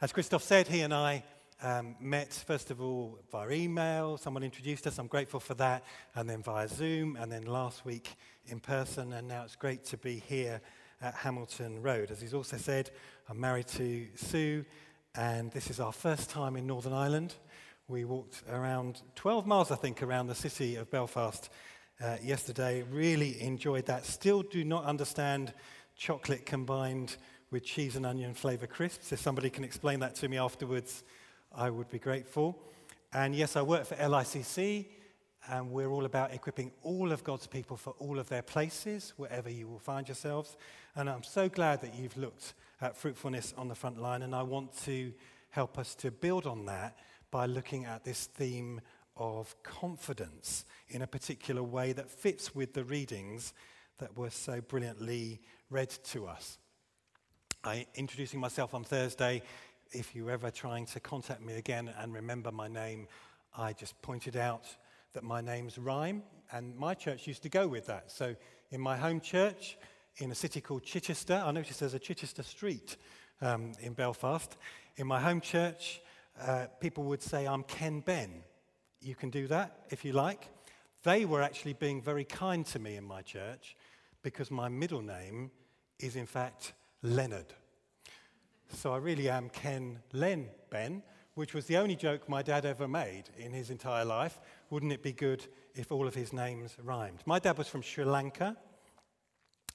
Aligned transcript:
As 0.00 0.12
Christoph 0.12 0.44
said, 0.44 0.68
he 0.68 0.82
and 0.82 0.94
I 0.94 1.24
um, 1.60 1.96
met 1.98 2.32
first 2.32 2.70
of 2.70 2.80
all 2.80 3.18
via 3.32 3.50
email. 3.50 4.16
Someone 4.16 4.44
introduced 4.44 4.86
us. 4.86 4.96
I'm 4.96 5.08
grateful 5.08 5.40
for 5.40 5.54
that. 5.54 5.82
And 6.14 6.30
then 6.30 6.40
via 6.40 6.68
Zoom. 6.68 7.16
And 7.16 7.32
then 7.32 7.46
last 7.46 7.84
week 7.84 8.14
in 8.46 8.60
person. 8.60 9.12
And 9.12 9.26
now 9.26 9.42
it's 9.42 9.56
great 9.56 9.84
to 9.86 9.96
be 9.96 10.22
here 10.28 10.60
at 11.02 11.14
Hamilton 11.14 11.82
Road. 11.82 12.12
As 12.12 12.20
he's 12.20 12.32
also 12.32 12.56
said, 12.58 12.92
I'm 13.28 13.40
married 13.40 13.66
to 13.70 14.06
Sue. 14.14 14.64
And 15.16 15.50
this 15.50 15.68
is 15.68 15.80
our 15.80 15.92
first 15.92 16.30
time 16.30 16.54
in 16.54 16.64
Northern 16.64 16.92
Ireland. 16.92 17.34
We 17.88 18.04
walked 18.04 18.44
around 18.48 19.02
12 19.16 19.48
miles, 19.48 19.72
I 19.72 19.76
think, 19.76 20.00
around 20.00 20.28
the 20.28 20.34
city 20.36 20.76
of 20.76 20.92
Belfast 20.92 21.50
uh, 22.00 22.18
yesterday. 22.22 22.84
Really 22.88 23.42
enjoyed 23.42 23.86
that. 23.86 24.06
Still 24.06 24.42
do 24.42 24.62
not 24.62 24.84
understand 24.84 25.52
chocolate 25.96 26.46
combined 26.46 27.16
with 27.50 27.64
cheese 27.64 27.96
and 27.96 28.04
onion 28.04 28.34
flavour 28.34 28.66
crisps. 28.66 29.12
If 29.12 29.20
somebody 29.20 29.50
can 29.50 29.64
explain 29.64 30.00
that 30.00 30.14
to 30.16 30.28
me 30.28 30.36
afterwards, 30.38 31.04
I 31.54 31.70
would 31.70 31.88
be 31.88 31.98
grateful. 31.98 32.58
And 33.12 33.34
yes, 33.34 33.56
I 33.56 33.62
work 33.62 33.86
for 33.86 33.94
LICC, 33.94 34.86
and 35.48 35.70
we're 35.70 35.90
all 35.90 36.04
about 36.04 36.34
equipping 36.34 36.72
all 36.82 37.10
of 37.10 37.24
God's 37.24 37.46
people 37.46 37.76
for 37.76 37.94
all 37.98 38.18
of 38.18 38.28
their 38.28 38.42
places, 38.42 39.14
wherever 39.16 39.48
you 39.48 39.66
will 39.66 39.78
find 39.78 40.06
yourselves. 40.06 40.56
And 40.94 41.08
I'm 41.08 41.22
so 41.22 41.48
glad 41.48 41.80
that 41.80 41.94
you've 41.94 42.16
looked 42.18 42.52
at 42.82 42.96
fruitfulness 42.96 43.54
on 43.56 43.68
the 43.68 43.74
front 43.74 44.00
line, 44.00 44.22
and 44.22 44.34
I 44.34 44.42
want 44.42 44.76
to 44.84 45.12
help 45.50 45.78
us 45.78 45.94
to 45.96 46.10
build 46.10 46.46
on 46.46 46.66
that 46.66 46.98
by 47.30 47.46
looking 47.46 47.86
at 47.86 48.04
this 48.04 48.26
theme 48.26 48.80
of 49.16 49.54
confidence 49.62 50.64
in 50.88 51.02
a 51.02 51.06
particular 51.06 51.62
way 51.62 51.92
that 51.92 52.10
fits 52.10 52.54
with 52.54 52.74
the 52.74 52.84
readings 52.84 53.52
that 53.98 54.16
were 54.16 54.30
so 54.30 54.60
brilliantly 54.60 55.40
read 55.70 55.88
to 55.88 56.26
us. 56.26 56.58
I, 57.64 57.86
introducing 57.96 58.38
myself 58.38 58.72
on 58.72 58.84
Thursday, 58.84 59.42
if 59.90 60.14
you're 60.14 60.30
ever 60.30 60.50
trying 60.50 60.86
to 60.86 61.00
contact 61.00 61.42
me 61.42 61.54
again 61.54 61.92
and 61.98 62.14
remember 62.14 62.52
my 62.52 62.68
name, 62.68 63.08
I 63.56 63.72
just 63.72 64.00
pointed 64.00 64.36
out 64.36 64.64
that 65.12 65.24
my 65.24 65.40
name's 65.40 65.76
Rhyme, 65.76 66.22
and 66.52 66.76
my 66.76 66.94
church 66.94 67.26
used 67.26 67.42
to 67.42 67.48
go 67.48 67.66
with 67.66 67.86
that. 67.86 68.12
So 68.12 68.36
in 68.70 68.80
my 68.80 68.96
home 68.96 69.20
church, 69.20 69.76
in 70.18 70.30
a 70.30 70.34
city 70.34 70.60
called 70.60 70.84
Chichester, 70.84 71.42
I 71.44 71.50
noticed 71.50 71.80
there's 71.80 71.94
a 71.94 71.98
Chichester 71.98 72.44
Street 72.44 72.96
um, 73.40 73.72
in 73.80 73.92
Belfast. 73.92 74.56
In 74.96 75.08
my 75.08 75.20
home 75.20 75.40
church, 75.40 76.00
uh, 76.40 76.66
people 76.80 77.04
would 77.04 77.22
say, 77.22 77.46
I'm 77.46 77.64
Ken 77.64 78.00
Ben. 78.00 78.44
You 79.00 79.16
can 79.16 79.30
do 79.30 79.48
that 79.48 79.86
if 79.90 80.04
you 80.04 80.12
like. 80.12 80.48
They 81.02 81.24
were 81.24 81.42
actually 81.42 81.72
being 81.72 82.00
very 82.00 82.24
kind 82.24 82.64
to 82.66 82.78
me 82.78 82.94
in 82.96 83.04
my 83.04 83.22
church 83.22 83.76
because 84.22 84.50
my 84.50 84.68
middle 84.68 85.02
name 85.02 85.50
is, 85.98 86.14
in 86.14 86.26
fact, 86.26 86.74
Leonard. 87.02 87.54
So 88.70 88.92
I 88.92 88.98
really 88.98 89.28
am 89.28 89.48
Ken 89.48 90.00
Len 90.12 90.48
Ben, 90.70 91.02
which 91.34 91.54
was 91.54 91.66
the 91.66 91.76
only 91.76 91.96
joke 91.96 92.28
my 92.28 92.42
dad 92.42 92.66
ever 92.66 92.88
made 92.88 93.24
in 93.36 93.52
his 93.52 93.70
entire 93.70 94.04
life. 94.04 94.40
Wouldn't 94.70 94.92
it 94.92 95.02
be 95.02 95.12
good 95.12 95.46
if 95.74 95.92
all 95.92 96.06
of 96.06 96.14
his 96.14 96.32
names 96.32 96.76
rhymed? 96.82 97.20
My 97.24 97.38
dad 97.38 97.56
was 97.56 97.68
from 97.68 97.82
Sri 97.82 98.04
Lanka, 98.04 98.56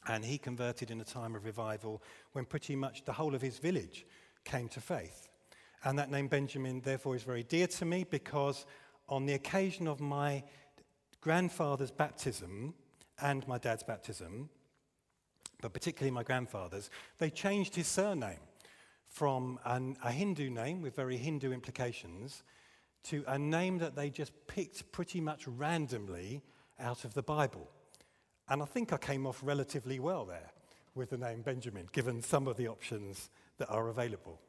and 0.08 0.26
he 0.26 0.38
converted 0.38 0.92
in 0.92 1.00
a 1.00 1.06
time 1.06 1.36
of 1.36 1.46
revival 1.46 2.04
when 2.34 2.46
pretty 2.46 2.76
much 2.76 3.06
the 3.06 3.14
whole 3.14 3.34
of 3.34 3.42
his 3.42 3.58
village 3.58 4.06
came 4.44 4.68
to 4.70 4.82
faith. 4.82 5.30
And 5.86 5.98
that 5.98 6.12
name 6.12 6.28
Benjamin, 6.28 6.82
therefore, 6.82 7.16
is 7.16 7.24
very 7.24 7.44
dear 7.44 7.68
to 7.68 7.86
me 7.86 8.04
because 8.04 8.66
on 9.08 9.26
the 9.26 9.34
occasion 9.34 9.88
of 9.88 10.02
my 10.02 10.44
grandfather's 11.22 11.92
baptism 11.92 12.74
and 13.22 13.48
my 13.48 13.58
dad's 13.58 13.84
baptism, 13.84 14.50
but 15.64 15.74
particularly 15.74 16.12
my 16.12 16.24
grandfather's, 16.24 16.90
they 17.20 17.30
changed 17.30 17.74
his 17.74 17.88
surname 17.88 18.42
from 19.08 19.60
an, 19.64 19.96
a 20.04 20.12
Hindu 20.12 20.50
name 20.50 20.82
with 20.82 20.96
very 20.96 21.16
Hindu 21.16 21.54
implications 21.54 22.44
to 23.06 23.24
a 23.28 23.40
name 23.40 23.78
that 23.78 23.96
they 23.96 24.10
just 24.10 24.34
picked 24.46 24.92
pretty 24.92 25.22
much 25.22 25.48
randomly 25.48 26.42
out 26.80 27.06
of 27.06 27.14
the 27.14 27.24
Bible. 27.24 27.70
And 28.50 28.62
I 28.62 28.66
think 28.66 28.92
I 28.92 28.98
came 28.98 29.26
off 29.26 29.40
relatively 29.42 30.00
well 30.00 30.26
there 30.26 30.52
with 30.96 31.12
the 31.12 31.18
name 31.18 31.42
Benjamin, 31.42 31.88
given 31.94 32.22
some 32.22 32.48
of 32.48 32.58
the 32.58 32.68
options 32.68 33.30
that 33.58 33.70
are 33.70 33.88
available. 33.88 34.42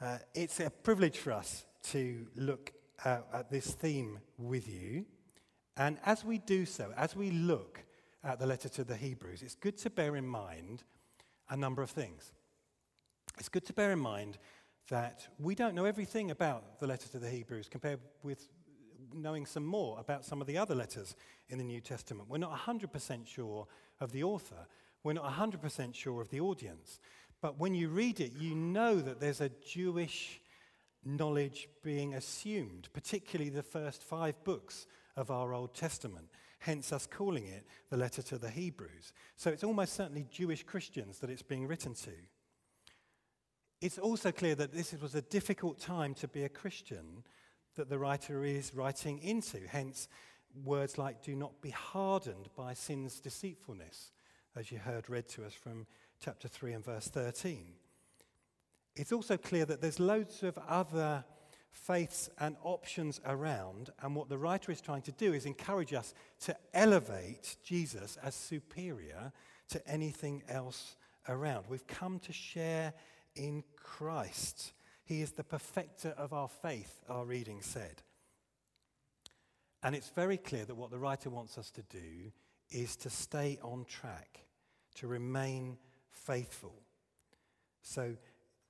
Uh, 0.00 0.18
it's 0.34 0.58
a 0.58 0.70
privilege 0.70 1.18
for 1.18 1.32
us 1.32 1.64
to 1.84 2.26
look 2.34 2.72
uh, 3.04 3.18
at 3.32 3.48
this 3.48 3.74
theme 3.74 4.18
with 4.38 4.68
you. 4.68 5.04
And 5.76 5.98
as 6.04 6.24
we 6.24 6.38
do 6.38 6.66
so, 6.66 6.92
as 6.96 7.14
we 7.14 7.30
look 7.30 7.84
at 8.22 8.38
the 8.38 8.46
letter 8.46 8.68
to 8.68 8.84
the 8.84 8.96
Hebrews, 8.96 9.42
it's 9.42 9.54
good 9.54 9.78
to 9.78 9.90
bear 9.90 10.16
in 10.16 10.26
mind 10.26 10.82
a 11.48 11.56
number 11.56 11.82
of 11.82 11.90
things. 11.90 12.32
It's 13.38 13.48
good 13.48 13.64
to 13.66 13.72
bear 13.72 13.92
in 13.92 13.98
mind 13.98 14.38
that 14.90 15.26
we 15.38 15.54
don't 15.54 15.74
know 15.74 15.84
everything 15.84 16.30
about 16.30 16.80
the 16.80 16.86
letter 16.86 17.08
to 17.08 17.18
the 17.18 17.30
Hebrews 17.30 17.68
compared 17.70 18.00
with 18.22 18.48
knowing 19.14 19.46
some 19.46 19.64
more 19.64 19.98
about 19.98 20.24
some 20.24 20.40
of 20.40 20.46
the 20.46 20.58
other 20.58 20.74
letters 20.74 21.14
in 21.48 21.58
the 21.58 21.64
New 21.64 21.80
Testament. 21.80 22.28
We're 22.28 22.38
not 22.38 22.56
100% 22.56 23.26
sure 23.26 23.66
of 24.00 24.12
the 24.12 24.24
author, 24.24 24.66
we're 25.02 25.14
not 25.14 25.32
100% 25.32 25.94
sure 25.94 26.20
of 26.20 26.30
the 26.30 26.40
audience. 26.40 27.00
But 27.40 27.58
when 27.58 27.74
you 27.74 27.88
read 27.88 28.20
it, 28.20 28.32
you 28.38 28.54
know 28.54 28.96
that 28.96 29.20
there's 29.20 29.40
a 29.40 29.48
Jewish 29.48 30.40
knowledge 31.04 31.68
being 31.82 32.14
assumed, 32.14 32.88
particularly 32.92 33.50
the 33.50 33.62
first 33.62 34.02
five 34.02 34.42
books 34.44 34.86
of 35.16 35.30
our 35.30 35.54
Old 35.54 35.74
Testament 35.74 36.28
hence 36.60 36.92
us 36.92 37.06
calling 37.06 37.46
it 37.46 37.66
the 37.90 37.96
letter 37.96 38.22
to 38.22 38.38
the 38.38 38.50
Hebrews. 38.50 39.12
So 39.36 39.50
it's 39.50 39.64
almost 39.64 39.94
certainly 39.94 40.26
Jewish 40.30 40.62
Christians 40.62 41.18
that 41.18 41.30
it's 41.30 41.42
being 41.42 41.66
written 41.66 41.94
to. 41.94 42.12
It's 43.80 43.98
also 43.98 44.30
clear 44.30 44.54
that 44.54 44.72
this 44.72 44.94
was 45.00 45.14
a 45.14 45.22
difficult 45.22 45.80
time 45.80 46.14
to 46.14 46.28
be 46.28 46.44
a 46.44 46.48
Christian 46.48 47.24
that 47.76 47.88
the 47.88 47.98
writer 47.98 48.44
is 48.44 48.74
writing 48.74 49.18
into, 49.20 49.60
hence 49.66 50.08
words 50.64 50.98
like, 50.98 51.22
do 51.22 51.34
not 51.34 51.62
be 51.62 51.70
hardened 51.70 52.48
by 52.56 52.74
sin's 52.74 53.20
deceitfulness, 53.20 54.12
as 54.54 54.70
you 54.70 54.78
heard 54.78 55.08
read 55.08 55.28
to 55.28 55.44
us 55.46 55.54
from 55.54 55.86
chapter 56.22 56.46
3 56.46 56.74
and 56.74 56.84
verse 56.84 57.08
13. 57.08 57.72
It's 58.96 59.12
also 59.12 59.38
clear 59.38 59.64
that 59.64 59.80
there's 59.80 60.00
loads 60.00 60.42
of 60.42 60.58
other 60.68 61.24
faiths 61.72 62.28
and 62.38 62.56
options 62.62 63.20
around. 63.24 63.90
And 64.02 64.14
what 64.14 64.28
the 64.28 64.38
writer 64.38 64.72
is 64.72 64.80
trying 64.80 65.02
to 65.02 65.12
do 65.12 65.32
is 65.32 65.46
encourage 65.46 65.92
us 65.92 66.14
to 66.40 66.56
elevate 66.74 67.56
Jesus 67.64 68.18
as 68.22 68.34
superior 68.34 69.32
to 69.70 69.86
anything 69.88 70.42
else 70.48 70.96
around. 71.28 71.64
We've 71.68 71.86
come 71.86 72.18
to 72.20 72.32
share 72.32 72.92
in 73.34 73.64
Christ. 73.76 74.72
He 75.04 75.22
is 75.22 75.32
the 75.32 75.44
perfecter 75.44 76.14
of 76.16 76.32
our 76.32 76.48
faith, 76.48 77.00
our 77.08 77.24
reading 77.24 77.62
said. 77.62 78.02
And 79.82 79.94
it's 79.94 80.10
very 80.10 80.36
clear 80.36 80.64
that 80.64 80.76
what 80.76 80.90
the 80.90 80.98
writer 80.98 81.30
wants 81.30 81.56
us 81.56 81.70
to 81.72 81.82
do 81.82 82.32
is 82.70 82.96
to 82.96 83.10
stay 83.10 83.58
on 83.62 83.84
track, 83.86 84.44
to 84.96 85.06
remain 85.06 85.78
faithful. 86.10 86.74
So 87.82 88.16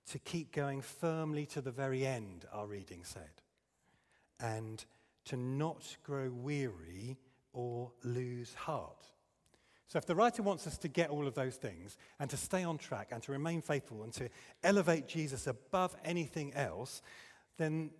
to 0.08 0.18
keep 0.18 0.52
going 0.52 0.80
firmly 0.80 1.46
to 1.46 1.60
the 1.60 1.70
very 1.70 2.06
end, 2.06 2.44
our 2.52 2.66
reading 2.66 3.04
said, 3.04 3.42
and 4.38 4.84
to 5.26 5.36
not 5.36 5.96
grow 6.02 6.30
weary 6.30 7.16
or 7.52 7.92
lose 8.02 8.54
heart. 8.54 9.06
So, 9.88 9.98
if 9.98 10.06
the 10.06 10.14
writer 10.14 10.42
wants 10.42 10.66
us 10.66 10.78
to 10.78 10.88
get 10.88 11.10
all 11.10 11.26
of 11.26 11.34
those 11.34 11.56
things 11.56 11.96
and 12.20 12.30
to 12.30 12.36
stay 12.36 12.62
on 12.62 12.78
track 12.78 13.08
and 13.10 13.22
to 13.24 13.32
remain 13.32 13.60
faithful 13.60 14.04
and 14.04 14.12
to 14.14 14.28
elevate 14.62 15.08
Jesus 15.08 15.48
above 15.48 15.96
anything 16.04 16.54
else, 16.54 17.02
then 17.58 17.90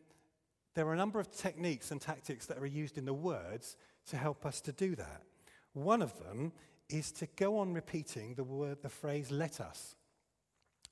there 0.74 0.86
are 0.86 0.94
a 0.94 0.96
number 0.96 1.18
of 1.18 1.30
techniques 1.32 1.90
and 1.90 2.00
tactics 2.00 2.46
that 2.46 2.58
are 2.58 2.66
used 2.66 2.96
in 2.96 3.04
the 3.04 3.12
words 3.12 3.76
to 4.06 4.16
help 4.16 4.46
us 4.46 4.60
to 4.62 4.72
do 4.72 4.94
that. 4.94 5.22
One 5.72 6.00
of 6.00 6.16
them 6.20 6.52
is 6.88 7.12
to 7.12 7.26
go 7.36 7.58
on 7.58 7.72
repeating 7.72 8.34
the 8.34 8.44
word, 8.44 8.78
the 8.82 8.88
phrase, 8.88 9.30
let 9.30 9.60
us. 9.60 9.96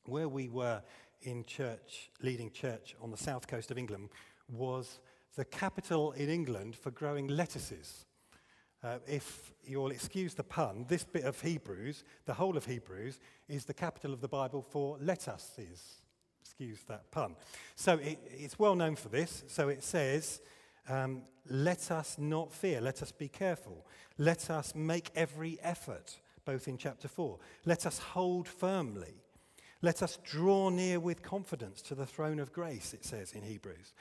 Where 0.08 0.28
we 0.28 0.48
were 0.48 0.82
in 1.22 1.44
church, 1.44 2.10
leading 2.22 2.50
church 2.50 2.96
on 3.02 3.10
the 3.10 3.16
south 3.16 3.46
coast 3.46 3.70
of 3.70 3.78
England, 3.78 4.08
was 4.48 5.00
the 5.36 5.44
capital 5.44 6.12
in 6.12 6.30
England 6.30 6.74
for 6.74 6.90
growing 6.90 7.28
lettuces. 7.28 8.06
Uh, 8.82 8.98
if 9.06 9.52
you'll 9.64 9.90
excuse 9.90 10.34
the 10.34 10.42
pun, 10.44 10.86
this 10.88 11.04
bit 11.04 11.24
of 11.24 11.40
Hebrews, 11.40 12.04
the 12.24 12.34
whole 12.34 12.56
of 12.56 12.64
Hebrews, 12.64 13.18
is 13.48 13.64
the 13.64 13.74
capital 13.74 14.12
of 14.12 14.20
the 14.20 14.28
Bible 14.28 14.62
for 14.62 14.96
lettuces. 15.00 15.96
Excuse 16.40 16.82
that 16.88 17.10
pun. 17.10 17.34
So 17.74 17.94
it, 17.94 18.18
it's 18.30 18.58
well 18.58 18.76
known 18.76 18.96
for 18.96 19.08
this. 19.08 19.44
So 19.48 19.68
it 19.68 19.82
says, 19.82 20.40
um, 20.88 21.22
Let 21.50 21.90
us 21.90 22.16
not 22.18 22.52
fear, 22.52 22.80
let 22.80 23.02
us 23.02 23.12
be 23.12 23.28
careful, 23.28 23.84
let 24.16 24.48
us 24.48 24.74
make 24.74 25.10
every 25.14 25.58
effort, 25.62 26.18
both 26.44 26.66
in 26.66 26.78
chapter 26.78 27.08
4. 27.08 27.38
Let 27.66 27.84
us 27.84 27.98
hold 27.98 28.48
firmly. 28.48 29.22
Let 29.80 30.02
us 30.02 30.18
draw 30.24 30.70
near 30.70 30.98
with 30.98 31.22
confidence 31.22 31.82
to 31.82 31.94
the 31.94 32.06
throne 32.06 32.40
of 32.40 32.52
grace, 32.52 32.92
it 32.94 33.04
says 33.04 33.32
in 33.32 33.42
Hebrews. 33.42 33.92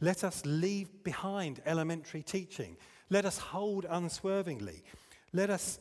Let 0.00 0.24
us 0.24 0.42
leave 0.44 1.04
behind 1.04 1.62
elementary 1.64 2.22
teaching. 2.22 2.76
Let 3.08 3.24
us 3.24 3.38
hold 3.38 3.86
unswervingly. 3.88 4.82
Let 5.32 5.48
us 5.48 5.78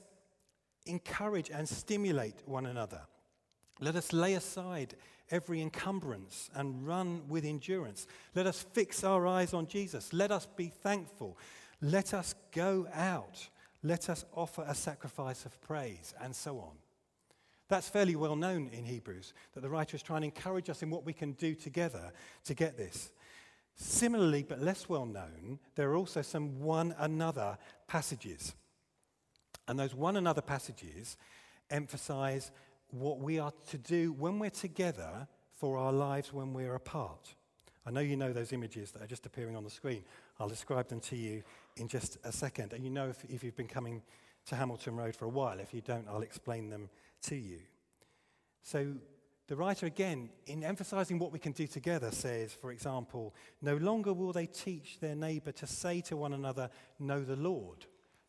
encourage 0.85 1.49
and 1.49 1.67
stimulate 1.67 2.35
one 2.45 2.65
another. 2.65 3.01
Let 3.79 3.95
us 3.95 4.13
lay 4.13 4.35
aside 4.35 4.95
every 5.31 5.61
encumbrance 5.61 6.49
and 6.53 6.85
run 6.85 7.27
with 7.27 7.45
endurance. 7.45 8.05
Let 8.35 8.47
us 8.47 8.65
fix 8.73 9.03
our 9.03 9.25
eyes 9.25 9.53
on 9.53 9.67
Jesus. 9.67 10.13
Let 10.13 10.31
us 10.31 10.47
be 10.55 10.67
thankful. 10.67 11.37
Let 11.81 12.13
us 12.13 12.35
go 12.51 12.87
out. 12.93 13.49
Let 13.83 14.09
us 14.09 14.23
offer 14.35 14.63
a 14.67 14.75
sacrifice 14.75 15.45
of 15.45 15.59
praise, 15.61 16.13
and 16.21 16.35
so 16.35 16.59
on. 16.59 16.75
That's 17.71 17.87
fairly 17.87 18.17
well 18.17 18.35
known 18.35 18.67
in 18.73 18.83
Hebrews, 18.83 19.33
that 19.53 19.61
the 19.61 19.69
writer 19.69 19.95
is 19.95 20.03
trying 20.03 20.23
to 20.23 20.25
encourage 20.25 20.69
us 20.69 20.83
in 20.83 20.89
what 20.89 21.05
we 21.05 21.13
can 21.13 21.31
do 21.31 21.55
together 21.55 22.11
to 22.43 22.53
get 22.53 22.75
this. 22.75 23.11
Similarly, 23.75 24.43
but 24.43 24.61
less 24.61 24.89
well 24.89 25.05
known, 25.05 25.57
there 25.75 25.89
are 25.89 25.95
also 25.95 26.21
some 26.21 26.59
one 26.59 26.93
another 26.99 27.57
passages. 27.87 28.55
And 29.69 29.79
those 29.79 29.95
one 29.95 30.17
another 30.17 30.41
passages 30.41 31.15
emphasize 31.69 32.51
what 32.89 33.19
we 33.19 33.39
are 33.39 33.53
to 33.69 33.77
do 33.77 34.11
when 34.11 34.37
we're 34.37 34.49
together 34.49 35.25
for 35.55 35.77
our 35.77 35.93
lives 35.93 36.33
when 36.33 36.51
we're 36.51 36.75
apart. 36.75 37.35
I 37.85 37.91
know 37.91 38.01
you 38.01 38.17
know 38.17 38.33
those 38.33 38.51
images 38.51 38.91
that 38.91 39.01
are 39.01 39.07
just 39.07 39.25
appearing 39.25 39.55
on 39.55 39.63
the 39.63 39.69
screen. 39.69 40.03
I'll 40.41 40.49
describe 40.49 40.89
them 40.89 40.99
to 40.99 41.15
you 41.15 41.41
in 41.77 41.87
just 41.87 42.17
a 42.25 42.33
second. 42.33 42.73
And 42.73 42.83
you 42.83 42.89
know 42.89 43.07
if, 43.07 43.23
if 43.29 43.45
you've 43.45 43.55
been 43.55 43.69
coming 43.69 44.01
to 44.47 44.55
Hamilton 44.55 44.95
Road 44.95 45.15
for 45.15 45.25
a 45.25 45.29
while. 45.29 45.59
If 45.59 45.73
you 45.73 45.81
don't, 45.81 46.07
I'll 46.09 46.21
explain 46.21 46.69
them 46.69 46.89
to 47.23 47.35
you. 47.35 47.59
So, 48.63 48.95
the 49.47 49.57
writer, 49.57 49.85
again, 49.85 50.29
in 50.45 50.63
emphasizing 50.63 51.19
what 51.19 51.33
we 51.33 51.39
can 51.39 51.51
do 51.51 51.67
together, 51.67 52.11
says, 52.11 52.53
for 52.53 52.71
example, 52.71 53.35
no 53.61 53.75
longer 53.75 54.13
will 54.13 54.31
they 54.31 54.45
teach 54.45 54.99
their 55.01 55.15
neighbor 55.15 55.51
to 55.51 55.67
say 55.67 55.99
to 56.01 56.15
one 56.15 56.31
another, 56.31 56.69
Know 56.99 57.21
the 57.23 57.35
Lord. 57.35 57.85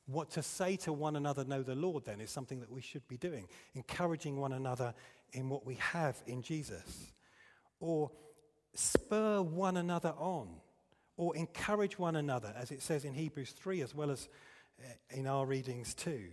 What 0.06 0.31
to 0.31 0.43
say 0.43 0.75
to 0.79 0.93
one 0.93 1.15
another, 1.15 1.44
Know 1.44 1.62
the 1.62 1.77
Lord, 1.77 2.05
then, 2.05 2.21
is 2.21 2.31
something 2.31 2.59
that 2.59 2.73
we 2.73 2.81
should 2.81 3.06
be 3.06 3.17
doing, 3.17 3.47
encouraging 3.75 4.37
one 4.37 4.53
another 4.53 4.95
in 5.33 5.49
what 5.49 5.65
we 5.65 5.77
have 5.77 6.21
in 6.27 6.43
Jesus. 6.43 7.12
Or 7.79 8.11
spur 8.75 9.43
one 9.43 9.77
another 9.77 10.15
on, 10.19 10.49
or 11.17 11.37
encourage 11.37 12.00
one 12.00 12.17
another, 12.17 12.53
as 12.56 12.71
it 12.73 12.83
says 12.83 13.05
in 13.05 13.15
Hebrews 13.15 13.53
3, 13.53 13.81
as 13.83 13.95
well 13.95 14.11
as 14.11 14.29
eh, 14.83 15.19
in 15.19 15.27
our 15.29 15.47
readings 15.47 15.95
too. 15.95 16.31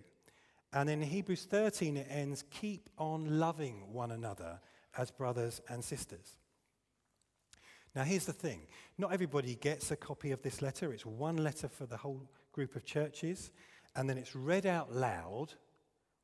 And 0.71 0.89
in 0.89 1.01
Hebrews 1.01 1.45
13, 1.45 1.97
it 1.97 2.07
ends 2.09 2.43
keep 2.51 2.89
on 2.97 3.39
loving 3.39 3.91
one 3.91 4.11
another 4.11 4.59
as 4.97 5.09
brothers 5.09 5.61
and 5.69 5.83
sisters. 5.83 6.37
Now, 7.95 8.03
here's 8.03 8.25
the 8.25 8.33
thing 8.33 8.61
not 8.97 9.11
everybody 9.11 9.55
gets 9.55 9.91
a 9.91 9.95
copy 9.95 10.31
of 10.31 10.41
this 10.41 10.61
letter. 10.61 10.93
It's 10.93 11.05
one 11.05 11.37
letter 11.37 11.67
for 11.67 11.85
the 11.85 11.97
whole 11.97 12.29
group 12.51 12.75
of 12.75 12.85
churches, 12.85 13.51
and 13.95 14.09
then 14.09 14.17
it's 14.17 14.35
read 14.35 14.65
out 14.65 14.93
loud 14.93 15.53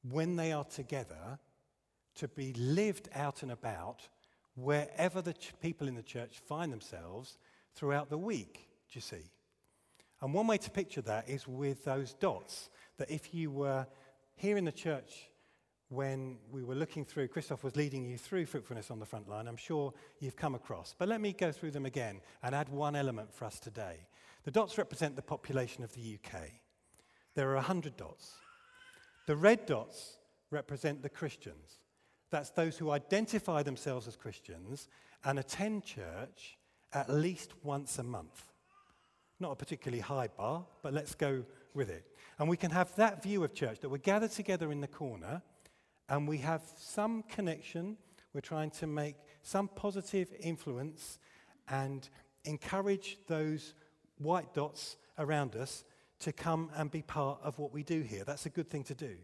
when 0.09 0.35
they 0.35 0.51
are 0.51 0.65
together 0.65 1.39
to 2.15 2.27
be 2.27 2.53
lived 2.53 3.09
out 3.13 3.41
and 3.43 3.51
about 3.51 4.07
wherever 4.55 5.21
the 5.21 5.33
ch- 5.33 5.53
people 5.59 5.87
in 5.87 5.95
the 5.95 6.03
church 6.03 6.39
find 6.47 6.71
themselves 6.71 7.37
throughout 7.73 8.09
the 8.09 8.17
week, 8.17 8.69
do 8.91 8.97
you 8.97 9.01
see? 9.01 9.31
And 10.21 10.33
one 10.33 10.47
way 10.47 10.57
to 10.57 10.71
picture 10.71 11.01
that 11.01 11.27
is 11.27 11.47
with 11.47 11.83
those 11.83 12.13
dots, 12.13 12.69
that 12.97 13.11
if 13.11 13.33
you 13.33 13.51
were 13.51 13.85
here 14.35 14.57
in 14.57 14.65
the 14.65 14.71
church 14.71 15.29
when 15.89 16.37
we 16.51 16.63
were 16.63 16.75
looking 16.75 17.05
through, 17.05 17.27
Christoph 17.27 17.63
was 17.63 17.75
leading 17.75 18.05
you 18.05 18.17
through 18.17 18.45
fruitfulness 18.45 18.89
on 18.89 18.99
the 18.99 19.05
front 19.05 19.29
line. 19.29 19.47
I'm 19.47 19.57
sure 19.57 19.93
you've 20.19 20.35
come 20.35 20.55
across. 20.55 20.95
But 20.97 21.07
let 21.07 21.21
me 21.21 21.31
go 21.31 21.51
through 21.51 21.71
them 21.71 21.85
again 21.85 22.21
and 22.43 22.55
add 22.55 22.69
one 22.69 22.95
element 22.95 23.33
for 23.33 23.45
us 23.45 23.59
today. 23.59 24.07
The 24.43 24.51
dots 24.51 24.77
represent 24.77 25.15
the 25.15 25.21
population 25.21 25.83
of 25.83 25.93
the 25.93 26.17
UK. 26.17 26.41
There 27.35 27.51
are 27.51 27.55
100 27.55 27.97
dots. 27.97 28.33
The 29.27 29.35
red 29.35 29.65
dots 29.65 30.17
represent 30.51 31.01
the 31.01 31.09
Christians. 31.09 31.79
That's 32.31 32.49
those 32.51 32.77
who 32.77 32.91
identify 32.91 33.63
themselves 33.63 34.07
as 34.07 34.15
Christians 34.15 34.87
and 35.23 35.39
attend 35.39 35.83
church 35.83 36.57
at 36.93 37.09
least 37.09 37.53
once 37.63 37.99
a 37.99 38.03
month. 38.03 38.51
Not 39.39 39.51
a 39.51 39.55
particularly 39.55 40.01
high 40.01 40.27
bar, 40.27 40.65
but 40.81 40.93
let's 40.93 41.13
go 41.13 41.43
with 41.75 41.89
it. 41.89 42.05
And 42.39 42.49
we 42.49 42.57
can 42.57 42.71
have 42.71 42.95
that 42.95 43.23
view 43.23 43.43
of 43.43 43.53
church 43.53 43.79
that 43.79 43.89
we're 43.89 43.97
gathered 43.97 44.31
together 44.31 44.71
in 44.71 44.81
the 44.81 44.87
corner 44.87 45.41
and 46.09 46.27
we 46.27 46.37
have 46.39 46.61
some 46.77 47.23
connection. 47.23 47.97
We're 48.33 48.41
trying 48.41 48.71
to 48.71 48.87
make 48.87 49.15
some 49.41 49.67
positive 49.67 50.33
influence 50.39 51.19
and 51.69 52.07
encourage 52.43 53.17
those 53.27 53.73
white 54.17 54.53
dots 54.53 54.97
around 55.17 55.55
us 55.55 55.83
to 56.19 56.31
come 56.31 56.69
and 56.75 56.91
be 56.91 57.01
part 57.01 57.39
of 57.43 57.59
what 57.59 57.73
we 57.73 57.83
do 57.83 58.01
here. 58.01 58.23
That's 58.23 58.45
a 58.45 58.49
good 58.49 58.69
thing 58.69 58.83
to 58.85 58.95
do. 58.95 59.15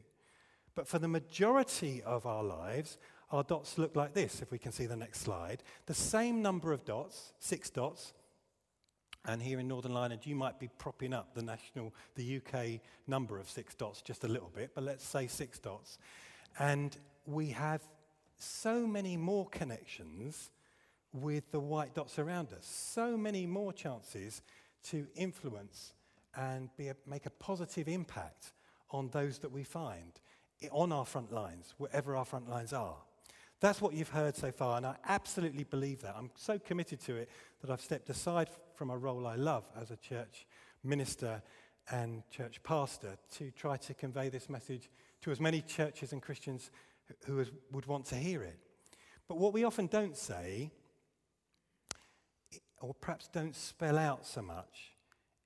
But 0.75 0.87
for 0.87 0.99
the 0.99 1.07
majority 1.07 2.01
of 2.03 2.25
our 2.25 2.43
lives, 2.43 2.97
our 3.31 3.43
dots 3.43 3.77
look 3.77 3.95
like 3.95 4.13
this, 4.13 4.41
if 4.41 4.51
we 4.51 4.57
can 4.57 4.71
see 4.71 4.85
the 4.85 4.95
next 4.95 5.21
slide. 5.21 5.63
The 5.85 5.93
same 5.93 6.41
number 6.41 6.73
of 6.73 6.85
dots, 6.85 7.33
six 7.39 7.69
dots, 7.69 8.13
and 9.25 9.41
here 9.41 9.59
in 9.59 9.67
Northern 9.67 9.95
Ireland, 9.95 10.21
you 10.25 10.35
might 10.35 10.59
be 10.59 10.67
propping 10.79 11.13
up 11.13 11.35
the 11.35 11.43
national, 11.43 11.93
the 12.15 12.37
UK 12.37 12.81
number 13.07 13.37
of 13.37 13.49
six 13.49 13.75
dots 13.75 14.01
just 14.01 14.23
a 14.23 14.27
little 14.27 14.51
bit, 14.53 14.71
but 14.73 14.83
let's 14.83 15.05
say 15.05 15.27
six 15.27 15.59
dots. 15.59 15.99
And 16.57 16.97
we 17.25 17.47
have 17.49 17.81
so 18.37 18.87
many 18.87 19.17
more 19.17 19.47
connections 19.49 20.49
with 21.13 21.51
the 21.51 21.59
white 21.59 21.93
dots 21.93 22.17
around 22.17 22.51
us, 22.53 22.65
so 22.65 23.15
many 23.15 23.45
more 23.45 23.71
chances 23.73 24.41
to 24.83 25.05
influence 25.15 25.93
and 26.35 26.69
a, 26.79 26.93
make 27.05 27.25
a 27.25 27.29
positive 27.29 27.87
impact 27.87 28.53
on 28.89 29.09
those 29.09 29.39
that 29.39 29.51
we 29.51 29.63
find 29.63 30.19
on 30.71 30.91
our 30.91 31.05
front 31.05 31.31
lines, 31.31 31.73
wherever 31.77 32.15
our 32.15 32.25
front 32.25 32.49
lines 32.49 32.73
are. 32.73 32.97
That's 33.59 33.81
what 33.81 33.93
you've 33.93 34.09
heard 34.09 34.35
so 34.35 34.51
far, 34.51 34.77
and 34.77 34.85
I 34.85 34.95
absolutely 35.07 35.63
believe 35.63 36.01
that. 36.01 36.15
I'm 36.17 36.31
so 36.35 36.57
committed 36.57 36.99
to 37.01 37.15
it 37.15 37.29
that 37.61 37.69
I've 37.69 37.81
stepped 37.81 38.09
aside 38.09 38.49
from 38.81 38.89
a 38.89 38.97
role 38.97 39.27
I 39.27 39.35
love 39.35 39.65
as 39.79 39.91
a 39.91 39.95
church 39.95 40.47
minister 40.83 41.43
and 41.91 42.23
church 42.31 42.63
pastor 42.63 43.15
to 43.33 43.51
try 43.51 43.77
to 43.77 43.93
convey 43.93 44.29
this 44.29 44.49
message 44.49 44.89
to 45.21 45.29
as 45.29 45.39
many 45.39 45.61
churches 45.61 46.13
and 46.13 46.19
Christians 46.19 46.71
who 47.27 47.45
would 47.71 47.85
want 47.85 48.05
to 48.07 48.15
hear 48.15 48.41
it. 48.41 48.57
But 49.27 49.37
what 49.37 49.53
we 49.53 49.65
often 49.65 49.85
don't 49.85 50.17
say, 50.17 50.71
or 52.81 52.95
perhaps 52.95 53.27
don't 53.27 53.55
spell 53.55 53.99
out 53.99 54.25
so 54.25 54.41
much, 54.41 54.95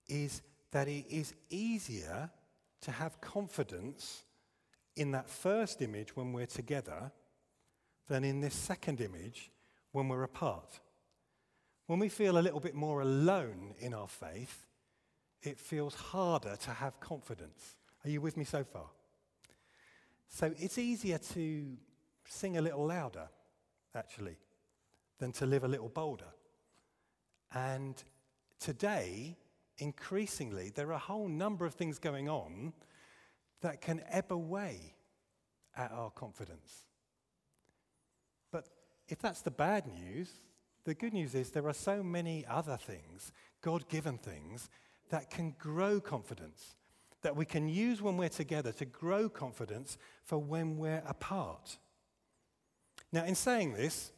is 0.07 0.41
that 0.71 0.87
it 0.87 1.05
is 1.09 1.33
easier 1.49 2.29
to 2.83 2.91
have 2.91 3.19
confidence 3.19 4.23
in 4.95 5.11
that 5.11 5.29
first 5.29 5.81
image 5.81 6.15
when 6.15 6.31
we're 6.31 6.45
together 6.45 7.11
than 8.07 8.23
in 8.23 8.39
this 8.39 8.55
second 8.55 9.01
image 9.01 9.51
when 9.91 10.07
we're 10.07 10.23
apart. 10.23 10.79
When 11.87 11.99
we 11.99 12.09
feel 12.09 12.37
a 12.37 12.41
little 12.41 12.59
bit 12.59 12.73
more 12.73 13.01
alone 13.01 13.75
in 13.79 13.93
our 13.93 14.07
faith, 14.07 14.67
it 15.41 15.59
feels 15.59 15.93
harder 15.95 16.55
to 16.55 16.71
have 16.71 16.99
confidence. 16.99 17.75
Are 18.03 18.09
you 18.09 18.21
with 18.21 18.37
me 18.37 18.43
so 18.43 18.63
far? 18.63 18.87
So 20.27 20.53
it's 20.57 20.77
easier 20.77 21.19
to 21.19 21.77
sing 22.27 22.57
a 22.57 22.61
little 22.61 22.85
louder, 22.85 23.27
actually, 23.93 24.37
than 25.19 25.31
to 25.33 25.45
live 25.45 25.63
a 25.63 25.67
little 25.67 25.89
bolder. 25.89 26.33
And 27.53 28.03
today, 28.59 29.37
increasingly, 29.77 30.71
there 30.71 30.89
are 30.89 30.93
a 30.93 30.97
whole 30.97 31.27
number 31.27 31.65
of 31.65 31.75
things 31.75 31.99
going 31.99 32.27
on 32.27 32.73
that 33.61 33.81
can 33.81 34.01
ebb 34.09 34.31
away 34.31 34.95
at 35.75 35.91
our 35.91 36.09
confidence 36.09 36.85
But 38.51 38.69
if 39.07 39.19
that's 39.19 39.41
the 39.41 39.51
bad 39.51 39.85
news, 39.87 40.29
the 40.85 40.93
good 40.93 41.13
news 41.13 41.35
is 41.35 41.49
there 41.49 41.67
are 41.67 41.73
so 41.73 42.01
many 42.01 42.45
other 42.47 42.77
things, 42.77 43.31
God 43.61 43.87
given 43.89 44.17
things, 44.17 44.69
that 45.09 45.29
can 45.29 45.55
grow 45.59 45.99
confidence, 45.99 46.75
that 47.21 47.35
we 47.35 47.45
can 47.45 47.67
use 47.67 48.01
when 48.01 48.17
we're 48.17 48.29
together 48.29 48.71
to 48.73 48.85
grow 48.85 49.27
confidence 49.27 49.97
for 50.23 50.37
when 50.37 50.77
we're 50.77 51.03
apart. 51.07 51.77
Now, 53.11 53.25
in 53.25 53.35
saying 53.35 53.73
this, 53.73 54.11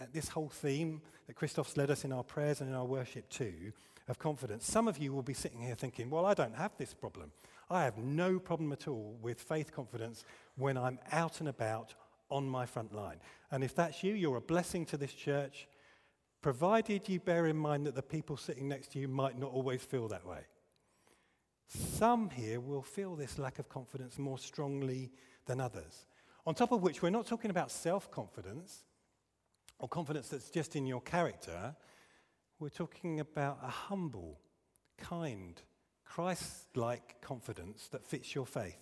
uh, 0.00 0.06
this 0.12 0.28
whole 0.28 0.48
theme 0.48 1.02
that 1.26 1.36
Christoph's 1.36 1.76
led 1.76 1.90
us 1.90 2.04
in 2.04 2.12
our 2.12 2.24
prayers 2.24 2.60
and 2.60 2.70
in 2.70 2.76
our 2.76 2.84
worship 2.84 3.28
too, 3.28 3.72
of 4.08 4.18
confidence, 4.18 4.66
some 4.66 4.88
of 4.88 4.98
you 4.98 5.12
will 5.12 5.22
be 5.22 5.34
sitting 5.34 5.60
here 5.60 5.74
thinking, 5.74 6.08
well, 6.08 6.24
I 6.24 6.34
don't 6.34 6.56
have 6.56 6.72
this 6.78 6.94
problem. 6.94 7.30
I 7.70 7.84
have 7.84 7.98
no 7.98 8.38
problem 8.38 8.72
at 8.72 8.88
all 8.88 9.18
with 9.20 9.40
faith 9.40 9.72
confidence 9.72 10.24
when 10.56 10.78
I'm 10.78 10.98
out 11.12 11.40
and 11.40 11.48
about 11.48 11.94
on 12.30 12.48
my 12.48 12.64
front 12.64 12.94
line. 12.94 13.18
And 13.50 13.62
if 13.62 13.74
that's 13.74 14.02
you, 14.02 14.14
you're 14.14 14.36
a 14.36 14.40
blessing 14.40 14.86
to 14.86 14.96
this 14.96 15.12
church, 15.12 15.68
provided 16.40 17.08
you 17.08 17.20
bear 17.20 17.46
in 17.46 17.56
mind 17.56 17.86
that 17.86 17.94
the 17.94 18.02
people 18.02 18.36
sitting 18.36 18.68
next 18.68 18.92
to 18.92 18.98
you 18.98 19.08
might 19.08 19.38
not 19.38 19.50
always 19.50 19.82
feel 19.82 20.08
that 20.08 20.26
way. 20.26 20.40
Some 21.66 22.30
here 22.30 22.60
will 22.60 22.82
feel 22.82 23.14
this 23.14 23.38
lack 23.38 23.58
of 23.58 23.68
confidence 23.68 24.18
more 24.18 24.38
strongly 24.38 25.10
than 25.46 25.60
others. 25.60 26.06
On 26.46 26.54
top 26.54 26.72
of 26.72 26.82
which, 26.82 27.02
we're 27.02 27.10
not 27.10 27.26
talking 27.26 27.50
about 27.50 27.70
self 27.70 28.10
confidence 28.10 28.84
or 29.78 29.88
confidence 29.88 30.28
that's 30.28 30.50
just 30.50 30.76
in 30.76 30.86
your 30.86 31.02
character. 31.02 31.76
We're 32.58 32.70
talking 32.70 33.20
about 33.20 33.58
a 33.62 33.68
humble, 33.68 34.40
kind, 34.96 35.60
Christ 36.04 36.68
like 36.74 37.20
confidence 37.20 37.88
that 37.88 38.04
fits 38.04 38.34
your 38.34 38.46
faith. 38.46 38.78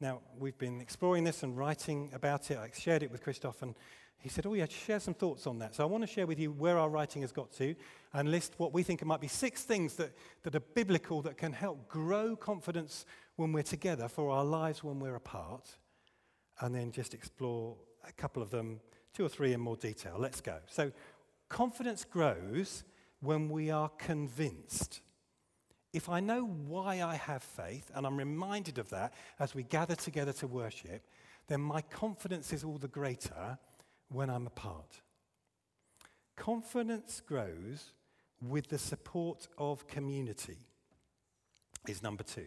Now, 0.00 0.20
we've 0.38 0.56
been 0.56 0.80
exploring 0.80 1.24
this 1.24 1.42
and 1.42 1.56
writing 1.56 2.10
about 2.14 2.50
it. 2.50 2.58
I 2.58 2.70
shared 2.72 3.02
it 3.02 3.10
with 3.10 3.22
Christoph, 3.22 3.62
and 3.62 3.74
he 4.18 4.28
said, 4.28 4.46
Oh, 4.46 4.54
yeah, 4.54 4.66
share 4.66 5.00
some 5.00 5.14
thoughts 5.14 5.46
on 5.46 5.58
that. 5.58 5.74
So 5.74 5.82
I 5.82 5.86
want 5.86 6.02
to 6.02 6.12
share 6.12 6.26
with 6.26 6.38
you 6.38 6.50
where 6.52 6.78
our 6.78 6.88
writing 6.88 7.22
has 7.22 7.32
got 7.32 7.52
to 7.52 7.74
and 8.12 8.30
list 8.30 8.54
what 8.56 8.72
we 8.72 8.82
think 8.82 9.04
might 9.04 9.20
be 9.20 9.28
six 9.28 9.64
things 9.64 9.94
that, 9.96 10.12
that 10.42 10.54
are 10.54 10.60
biblical 10.60 11.22
that 11.22 11.36
can 11.36 11.52
help 11.52 11.88
grow 11.88 12.36
confidence 12.36 13.04
when 13.36 13.52
we're 13.52 13.62
together 13.62 14.08
for 14.08 14.30
our 14.30 14.44
lives 14.44 14.82
when 14.82 14.98
we're 15.00 15.16
apart. 15.16 15.68
And 16.60 16.74
then 16.74 16.92
just 16.92 17.14
explore 17.14 17.76
a 18.06 18.12
couple 18.12 18.42
of 18.42 18.50
them, 18.50 18.80
two 19.12 19.24
or 19.24 19.28
three 19.28 19.52
in 19.52 19.60
more 19.60 19.76
detail. 19.76 20.16
Let's 20.18 20.40
go. 20.40 20.58
So, 20.66 20.92
confidence 21.48 22.04
grows 22.04 22.84
when 23.20 23.48
we 23.48 23.70
are 23.70 23.88
convinced 23.88 25.00
if 25.94 26.08
I 26.08 26.18
know 26.18 26.44
why 26.44 27.02
I 27.02 27.14
have 27.14 27.44
faith, 27.44 27.88
and 27.94 28.04
I'm 28.04 28.16
reminded 28.16 28.78
of 28.78 28.90
that 28.90 29.14
as 29.38 29.54
we 29.54 29.62
gather 29.62 29.94
together 29.94 30.32
to 30.34 30.48
worship, 30.48 31.06
then 31.46 31.60
my 31.60 31.82
confidence 31.82 32.52
is 32.52 32.64
all 32.64 32.78
the 32.78 32.88
greater 32.88 33.56
when 34.08 34.30
I'm 34.30 34.46
apart. 34.46 35.00
Confidence 36.36 37.22
grows 37.26 37.92
with 38.40 38.68
the 38.68 38.78
support 38.78 39.48
of 39.56 39.86
community, 39.86 40.58
is 41.88 42.02
number 42.02 42.22
two. 42.22 42.46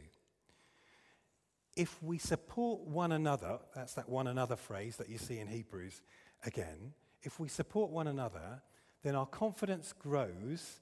If 1.75 2.01
we 2.01 2.17
support 2.17 2.81
one 2.81 3.11
another, 3.11 3.59
that's 3.75 3.93
that 3.93 4.09
one 4.09 4.27
another 4.27 4.55
phrase 4.55 4.97
that 4.97 5.09
you 5.09 5.17
see 5.17 5.39
in 5.39 5.47
Hebrews 5.47 6.01
again, 6.45 6.93
if 7.23 7.39
we 7.39 7.47
support 7.47 7.91
one 7.91 8.07
another, 8.07 8.61
then 9.03 9.15
our 9.15 9.25
confidence 9.25 9.93
grows 9.93 10.79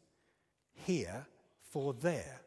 here 0.74 1.28
for 1.62 1.94
there 1.94 2.42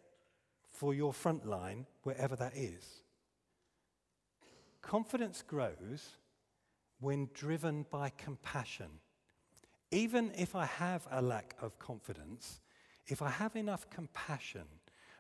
for 0.71 0.95
your 0.95 1.13
front 1.13 1.45
line, 1.45 1.87
wherever 2.05 2.37
that 2.37 2.57
is. 2.57 3.03
Confidence 4.81 5.43
grows 5.43 6.17
when 7.01 7.29
driven 7.33 7.87
by 7.91 8.11
compassion. 8.11 9.01
Even 9.91 10.33
if 10.37 10.55
I 10.55 10.67
have 10.67 11.07
a 11.11 11.23
lack 11.23 11.55
of 11.61 11.79
confidence, 11.79 12.61
if 13.07 13.23
I 13.23 13.31
have 13.31 13.57
enough 13.57 13.89
compassion 13.89 14.67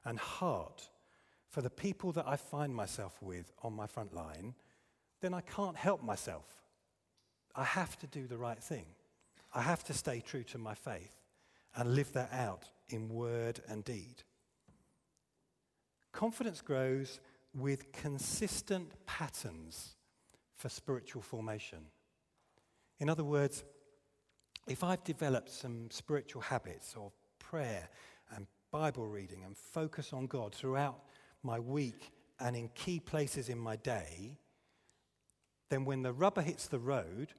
and 0.04 0.18
heart 0.18 0.88
for 1.48 1.62
the 1.62 1.70
people 1.70 2.12
that 2.12 2.26
I 2.26 2.36
find 2.36 2.74
myself 2.74 3.16
with 3.22 3.52
on 3.62 3.72
my 3.72 3.86
front 3.86 4.14
line, 4.14 4.54
then 5.20 5.32
I 5.32 5.40
can't 5.40 5.76
help 5.76 6.02
myself. 6.02 6.44
I 7.54 7.64
have 7.64 7.98
to 8.00 8.06
do 8.06 8.26
the 8.26 8.36
right 8.36 8.62
thing. 8.62 8.86
I 9.54 9.62
have 9.62 9.82
to 9.84 9.94
stay 9.94 10.20
true 10.20 10.44
to 10.44 10.58
my 10.58 10.74
faith 10.74 11.16
and 11.74 11.94
live 11.94 12.12
that 12.12 12.32
out 12.32 12.64
in 12.88 13.08
word 13.08 13.60
and 13.68 13.84
deed. 13.84 14.22
Confidence 16.12 16.60
grows 16.60 17.20
with 17.54 17.92
consistent 17.92 18.92
patterns 19.06 19.94
for 20.58 20.68
spiritual 20.68 21.22
formation. 21.22 21.78
In 22.98 23.08
other 23.08 23.24
words, 23.24 23.64
if 24.66 24.84
I've 24.84 25.02
developed 25.04 25.50
some 25.50 25.90
spiritual 25.90 26.42
habits 26.42 26.94
of 26.96 27.12
prayer 27.38 27.88
and 28.34 28.46
Bible 28.70 29.06
reading 29.06 29.44
and 29.44 29.56
focus 29.56 30.12
on 30.12 30.26
God 30.26 30.54
throughout 30.54 31.00
my 31.42 31.58
week 31.58 32.10
and 32.40 32.54
in 32.54 32.68
key 32.74 33.00
places 33.00 33.48
in 33.48 33.58
my 33.58 33.76
day, 33.76 34.36
then 35.70 35.84
when 35.84 36.02
the 36.02 36.12
rubber 36.12 36.42
hits 36.42 36.66
the 36.66 36.78
road 36.78 37.32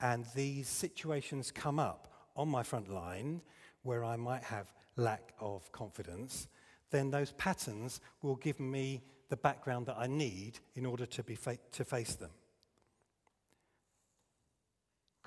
and 0.00 0.26
these 0.34 0.68
situations 0.68 1.50
come 1.50 1.78
up 1.78 2.08
on 2.36 2.48
my 2.48 2.62
front 2.62 2.88
line 2.88 3.40
where 3.82 4.04
I 4.04 4.16
might 4.16 4.44
have 4.44 4.72
lack 4.96 5.32
of 5.40 5.72
confidence, 5.72 6.46
then 6.90 7.10
those 7.10 7.32
patterns 7.32 8.00
will 8.22 8.36
give 8.36 8.60
me 8.60 9.02
the 9.28 9.36
background 9.36 9.86
that 9.86 9.96
I 9.98 10.06
need 10.06 10.58
in 10.74 10.84
order 10.84 11.06
to, 11.06 11.22
be 11.22 11.34
fa- 11.34 11.58
to 11.72 11.84
face 11.84 12.14
them. 12.14 12.30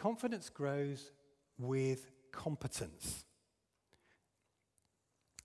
Confidence 0.04 0.50
grows 0.50 1.12
with 1.58 2.12
competence. 2.34 3.24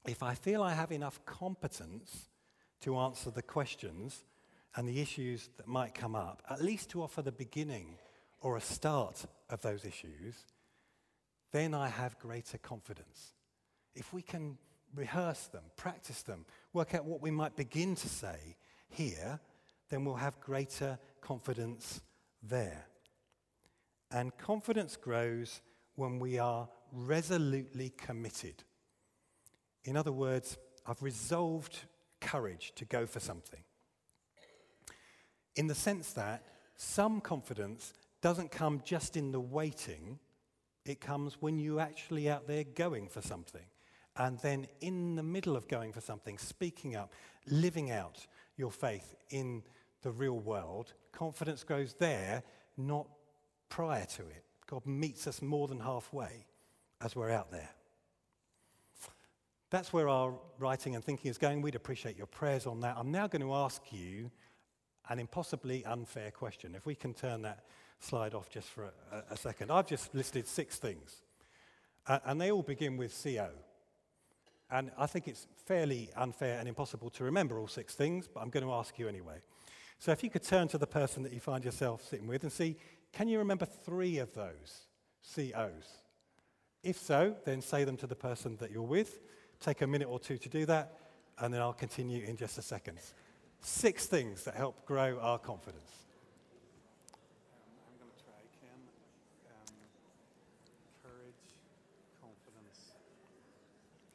If 0.05 0.21
I 0.21 0.35
feel 0.35 0.65
I 0.65 0.75
have 0.75 0.91
enough 0.91 1.25
competence 1.25 2.29
to 2.81 2.99
answer 2.99 3.31
the 3.31 3.41
questions 3.41 4.25
and 4.75 4.88
the 4.88 5.00
issues 5.00 5.49
that 5.59 5.69
might 5.69 5.95
come 5.95 6.17
up, 6.17 6.43
at 6.50 6.61
least 6.61 6.91
to 6.91 7.05
offer 7.05 7.23
the 7.23 7.31
beginning 7.31 7.99
or 8.41 8.57
a 8.57 8.61
start 8.61 9.27
of 9.49 9.62
those 9.62 9.85
issues, 9.85 10.35
then 11.53 11.73
I 11.73 11.87
have 11.87 12.19
greater 12.19 12.59
confidence. 12.59 13.35
If 13.95 14.12
we 14.12 14.23
can 14.23 14.59
rehearse 14.93 15.47
them, 15.47 15.62
practice 15.77 16.23
them, 16.23 16.47
work 16.73 16.97
out 16.97 17.05
what 17.05 17.23
we 17.23 17.31
might 17.31 17.55
begin 17.55 17.95
to 17.95 18.09
say 18.09 18.57
here, 18.88 19.38
then 19.88 20.05
we'll 20.05 20.17
have 20.17 20.41
greater 20.41 20.99
confidence 21.21 22.00
there. 22.43 22.88
And 24.11 24.37
confidence 24.38 24.97
grows 24.97 25.61
when 25.97 26.19
we 26.19 26.38
are 26.38 26.69
resolutely 26.93 27.91
committed. 27.91 28.65
In 29.85 29.97
other 29.97 30.12
words, 30.12 30.57
I've 30.87 31.03
resolved 31.03 31.79
courage 32.21 32.73
to 32.77 32.85
go 32.85 33.07
for 33.07 33.21
something. 33.21 33.61
In 35.57 35.67
the 35.67 35.75
sense 35.75 36.12
that 36.12 36.45
some 36.77 37.21
confidence 37.21 37.93
doesn't 38.23 38.50
come 38.50 38.83
just 38.85 39.17
in 39.17 39.33
the 39.33 39.41
waiting, 39.41 40.19
it 40.85 41.00
comes 41.00 41.37
when 41.41 41.59
you're 41.59 41.81
actually 41.81 42.31
out 42.31 42.47
there 42.47 42.65
going 42.65 43.09
for 43.09 43.21
something 43.21 43.67
and 44.19 44.38
then 44.41 44.67
in 44.81 45.15
the 45.15 45.23
middle 45.23 45.57
of 45.57 45.69
going 45.69 45.93
for 45.93 46.00
something, 46.00 46.37
speaking 46.38 46.97
up, 46.97 47.12
living 47.47 47.91
out 47.91 48.27
your 48.57 48.71
faith 48.71 49.15
in 49.31 49.62
the 50.03 50.11
real 50.11 50.38
world, 50.38 50.93
confidence 51.12 51.62
grows 51.62 51.95
there, 51.95 52.43
not 52.77 53.07
prior 53.69 54.05
to 54.05 54.23
it. 54.23 54.45
God 54.67 54.85
meets 54.87 55.27
us 55.27 55.41
more 55.41 55.69
than 55.69 55.81
halfway 55.81 56.47
as 57.01 57.17
we're 57.17 57.31
out 57.31 57.51
there. 57.51 57.71
That's 59.71 59.93
where 59.93 60.09
our 60.09 60.35
writing 60.59 60.95
and 60.95 61.05
thinking 61.05 61.31
is 61.31 61.39
going. 61.39 61.61
We'd 61.61 61.75
appreciate 61.75 62.17
your 62.17 62.27
prayers 62.27 62.67
on 62.67 62.81
that. 62.81 62.97
I'm 62.99 63.11
now 63.11 63.27
going 63.27 63.43
to 63.43 63.55
ask 63.55 63.83
you 63.91 64.31
an 65.11 65.19
impossibly 65.19 65.85
unfair 65.85 66.31
question. 66.31 66.75
If 66.75 66.87
we 66.87 66.95
can 66.95 67.13
turn 67.13 67.43
that 67.43 67.65
slide 68.01 68.35
off 68.35 68.49
just 68.51 68.69
for 68.69 68.85
a, 68.85 69.23
a 69.31 69.37
second. 69.37 69.71
I've 69.71 69.87
just 69.87 70.15
listed 70.15 70.47
six 70.47 70.77
things, 70.77 71.23
uh, 72.07 72.19
and 72.25 72.41
they 72.41 72.51
all 72.51 72.63
begin 72.63 72.97
with 72.97 73.19
CO. 73.23 73.51
And 74.71 74.91
I 74.99 75.07
think 75.07 75.29
it's 75.29 75.47
fairly 75.65 76.11
unfair 76.17 76.59
and 76.59 76.69
impossible 76.69 77.11
to 77.11 77.25
remember 77.25 77.59
all 77.59 77.69
six 77.69 77.95
things, 77.95 78.29
but 78.29 78.41
I'm 78.41 78.51
going 78.51 78.65
to 78.65 78.73
ask 78.73 78.99
you 78.99 79.09
anyway. 79.09 79.37
So 79.99 80.13
if 80.13 80.23
you 80.23 80.31
could 80.31 80.43
turn 80.43 80.69
to 80.69 80.79
the 80.79 80.87
person 80.87 81.23
that 81.23 81.33
you 81.33 81.41
find 81.41 81.65
yourself 81.65 82.07
sitting 82.07 82.29
with 82.29 82.43
and 82.43 82.53
see, 82.53 82.77
can 83.12 83.29
you 83.29 83.38
remember 83.38 83.67
three 83.67 84.19
of 84.19 84.35
those 84.35 84.87
COs? 85.35 86.03
If 86.83 86.99
so, 86.99 87.35
then 87.45 87.61
say 87.61 87.85
them 87.85 87.97
to 87.99 88.07
the 88.07 88.15
person 88.15 88.57
that 88.61 88.71
you're 88.71 88.83
with. 88.83 89.21
Take 89.61 89.83
a 89.83 89.87
minute 89.87 90.09
or 90.09 90.21
two 90.21 90.38
to 90.38 90.49
do 90.49 90.65
that, 90.67 90.99
and 91.38 91.53
then 91.53 91.61
I'll 91.61 91.73
continue 91.73 92.25
in 92.25 92.37
just 92.37 92.59
a 92.59 92.62
second. 92.62 92.99
Six 93.61 94.07
things 94.07 94.45
that 94.45 94.55
help 94.55 94.87
grow 94.87 95.19
our 95.19 95.38
confidence. 95.38 95.91
I'm 97.12 97.99
going 97.99 98.12
to 98.17 98.25
try: 98.25 98.38
um, 99.50 99.75
courage, 101.03 101.35
confidence, 102.23 102.95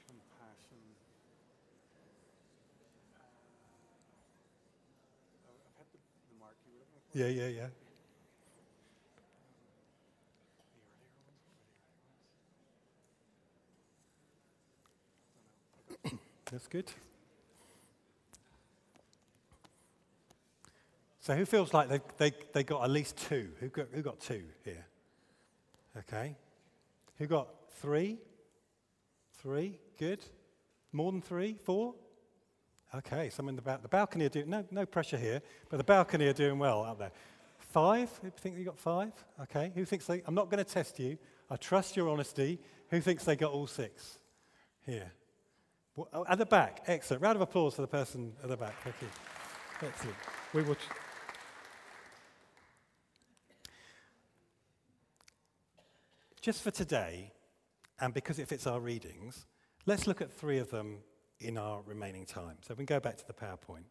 compassion. 0.08 0.80
Oh, 5.46 5.52
yeah, 7.14 7.28
yeah, 7.28 7.48
yeah. 7.48 7.83
That's 16.54 16.68
good. 16.68 16.86
So 21.20 21.36
who 21.36 21.46
feels 21.46 21.74
like 21.74 21.90
they, 21.90 22.00
they, 22.20 22.36
they 22.54 22.64
got 22.64 22.84
at 22.84 22.92
least 22.92 23.18
two? 23.18 23.50
Who 23.60 23.70
got, 23.70 23.88
who 23.92 24.04
got 24.04 24.20
two 24.20 24.44
here? 24.64 24.86
Okay. 25.98 26.36
Who 27.18 27.26
got 27.26 27.48
three? 27.82 28.20
Three? 29.42 29.80
Good. 29.98 30.20
More 30.92 31.12
than 31.12 31.24
three? 31.24 31.58
Four? 31.64 31.96
Okay, 32.94 33.32
some 33.32 33.50
in 33.50 33.56
the, 33.56 33.64
ba- 33.64 33.80
the 33.82 33.88
balcony 33.88 34.26
are 34.26 34.30
doing, 34.30 34.52
no, 34.52 34.64
no 34.70 34.86
pressure 34.86 35.18
here, 35.18 35.42
but 35.70 35.78
the 35.78 35.84
balcony 35.84 36.28
are 36.28 36.34
doing 36.34 36.60
well 36.60 36.84
out 36.84 37.00
there. 37.00 37.12
Five? 37.58 38.12
Who 38.22 38.30
think 38.30 38.60
you 38.60 38.64
got 38.64 38.78
five? 38.78 39.12
Okay, 39.42 39.72
who 39.74 39.86
thinks 39.86 40.06
they, 40.06 40.22
I'm 40.28 40.36
not 40.36 40.52
going 40.52 40.64
to 40.64 40.72
test 40.72 41.00
you. 41.00 41.18
I 41.50 41.56
trust 41.56 41.98
your 41.98 42.10
honesty. 42.10 42.60
Who 42.90 43.02
thinks 43.02 43.24
they 43.24 43.36
got 43.36 43.52
all 43.52 43.66
six? 43.66 44.20
Here. 44.86 45.12
Well, 45.96 46.10
oh, 46.14 46.26
at 46.28 46.40
the 46.40 46.46
back, 46.46 46.82
excellent. 46.88 47.22
Round 47.22 47.36
of 47.36 47.42
applause 47.42 47.76
for 47.76 47.82
the 47.82 47.88
person 47.88 48.34
at 48.42 48.50
the 48.50 48.58
back. 48.58 48.82
Thank 48.84 48.96
you. 49.02 49.08
Excellent. 49.88 50.16
We 50.54 50.64
will. 50.64 50.76
T- 50.76 50.82
Just 56.42 56.62
for 56.62 56.72
today, 56.72 57.32
and 58.02 58.14
because 58.14 58.38
it 58.38 58.50
fits 58.50 58.68
our 58.68 58.82
readings, 58.82 59.46
let's 59.86 60.08
look 60.08 60.20
at 60.20 60.30
three 60.32 60.58
of 60.58 60.70
them 60.72 60.98
in 61.40 61.58
our 61.58 61.82
remaining 61.86 62.26
time. 62.26 62.58
So 62.62 62.74
we 62.74 62.86
can 62.86 62.98
go 62.98 63.00
back 63.00 63.16
to 63.18 63.28
the 63.28 63.34
PowerPoint. 63.34 63.86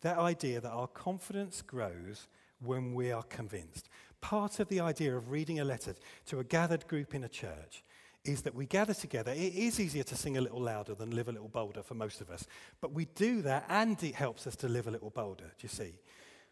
That 0.00 0.18
idea 0.18 0.60
that 0.60 0.70
our 0.70 0.88
confidence 0.88 1.62
grows 1.62 2.26
when 2.60 2.94
we 2.94 3.12
are 3.12 3.22
convinced. 3.24 3.88
Part 4.20 4.58
of 4.58 4.68
the 4.68 4.80
idea 4.80 5.16
of 5.16 5.30
reading 5.30 5.60
a 5.60 5.64
letter 5.64 5.94
to 6.26 6.40
a 6.40 6.44
gathered 6.44 6.88
group 6.88 7.14
in 7.14 7.22
a 7.22 7.28
church 7.28 7.84
is 8.24 8.42
that 8.42 8.54
we 8.54 8.66
gather 8.66 8.94
together. 8.94 9.32
It 9.32 9.54
is 9.54 9.80
easier 9.80 10.04
to 10.04 10.16
sing 10.16 10.36
a 10.36 10.40
little 10.40 10.60
louder 10.60 10.94
than 10.94 11.10
live 11.10 11.28
a 11.28 11.32
little 11.32 11.48
bolder 11.48 11.82
for 11.82 11.94
most 11.94 12.20
of 12.20 12.30
us, 12.30 12.46
but 12.80 12.92
we 12.92 13.06
do 13.06 13.42
that 13.42 13.64
and 13.68 14.00
it 14.02 14.14
helps 14.14 14.46
us 14.46 14.54
to 14.56 14.68
live 14.68 14.86
a 14.86 14.90
little 14.90 15.10
bolder, 15.10 15.44
do 15.44 15.62
you 15.62 15.68
see? 15.68 15.94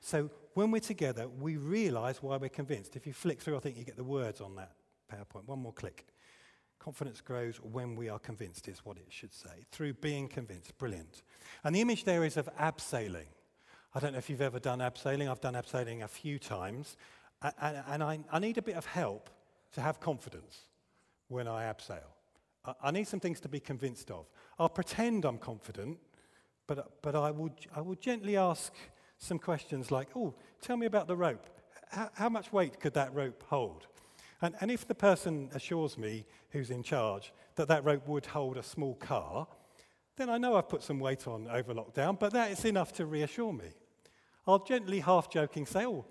So 0.00 0.30
when 0.54 0.70
we're 0.70 0.80
together, 0.80 1.28
we 1.28 1.56
realize 1.56 2.22
why 2.22 2.36
we're 2.38 2.48
convinced. 2.48 2.96
If 2.96 3.06
you 3.06 3.12
flick 3.12 3.40
through, 3.40 3.56
I 3.56 3.60
think 3.60 3.76
you 3.76 3.84
get 3.84 3.96
the 3.96 4.04
words 4.04 4.40
on 4.40 4.56
that 4.56 4.72
PowerPoint. 5.12 5.46
One 5.46 5.60
more 5.60 5.72
click. 5.72 6.06
Confidence 6.78 7.20
grows 7.20 7.58
when 7.58 7.94
we 7.94 8.08
are 8.08 8.18
convinced, 8.18 8.66
is 8.66 8.84
what 8.84 8.96
it 8.96 9.06
should 9.10 9.34
say. 9.34 9.66
Through 9.70 9.94
being 9.94 10.26
convinced. 10.26 10.76
Brilliant. 10.78 11.22
And 11.62 11.76
the 11.76 11.82
image 11.82 12.04
there 12.04 12.24
is 12.24 12.38
of 12.38 12.48
abseiling. 12.56 13.26
I 13.94 14.00
don't 14.00 14.12
know 14.12 14.18
if 14.18 14.30
you've 14.30 14.40
ever 14.40 14.58
done 14.58 14.78
abseiling. 14.78 15.30
I've 15.30 15.40
done 15.40 15.54
abseiling 15.54 16.02
a 16.02 16.08
few 16.08 16.38
times. 16.38 16.96
And, 17.42 18.02
I, 18.02 18.38
need 18.38 18.56
a 18.56 18.62
bit 18.62 18.76
of 18.76 18.86
help 18.86 19.28
to 19.72 19.80
have 19.80 20.00
confidence 20.00 20.60
when 21.30 21.48
I 21.48 21.72
abseil. 21.72 22.10
I, 22.64 22.74
I, 22.84 22.90
need 22.90 23.08
some 23.08 23.20
things 23.20 23.40
to 23.40 23.48
be 23.48 23.60
convinced 23.60 24.10
of. 24.10 24.26
I'll 24.58 24.68
pretend 24.68 25.24
I'm 25.24 25.38
confident, 25.38 25.98
but, 26.66 27.02
but 27.02 27.14
I, 27.14 27.30
will, 27.30 27.50
I 27.74 27.80
will 27.80 27.94
gently 27.94 28.36
ask 28.36 28.72
some 29.18 29.38
questions 29.38 29.90
like, 29.90 30.08
oh, 30.14 30.34
tell 30.60 30.76
me 30.76 30.86
about 30.86 31.06
the 31.06 31.16
rope. 31.16 31.46
How, 31.90 32.10
how 32.14 32.28
much 32.28 32.52
weight 32.52 32.80
could 32.80 32.94
that 32.94 33.14
rope 33.14 33.42
hold? 33.48 33.86
And, 34.42 34.54
and 34.60 34.70
if 34.70 34.86
the 34.86 34.94
person 34.94 35.50
assures 35.54 35.96
me 35.96 36.26
who's 36.50 36.70
in 36.70 36.82
charge 36.82 37.32
that 37.56 37.68
that 37.68 37.84
rope 37.84 38.06
would 38.08 38.26
hold 38.26 38.56
a 38.56 38.62
small 38.62 38.94
car, 38.94 39.46
then 40.16 40.28
I 40.28 40.38
know 40.38 40.56
I've 40.56 40.68
put 40.68 40.82
some 40.82 40.98
weight 40.98 41.26
on 41.26 41.48
over 41.48 41.74
lockdown, 41.74 42.18
but 42.18 42.32
that 42.32 42.50
is 42.50 42.64
enough 42.64 42.92
to 42.94 43.06
reassure 43.06 43.52
me. 43.52 43.70
I'll 44.46 44.64
gently, 44.64 45.00
half 45.00 45.30
joking, 45.30 45.66
say, 45.66 45.86
Oh, 45.86 46.04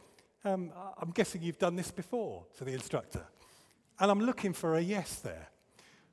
um, 0.46 0.72
I'm 0.98 1.12
guessing 1.12 1.42
you've 1.42 1.58
done 1.58 1.76
this 1.76 1.92
before 1.92 2.46
to 2.58 2.64
the 2.64 2.74
instructor. 2.74 3.26
And 4.00 4.10
I'm 4.10 4.22
looking 4.22 4.54
for 4.54 4.76
a 4.76 4.82
yes 4.82 5.16
there. 5.16 5.50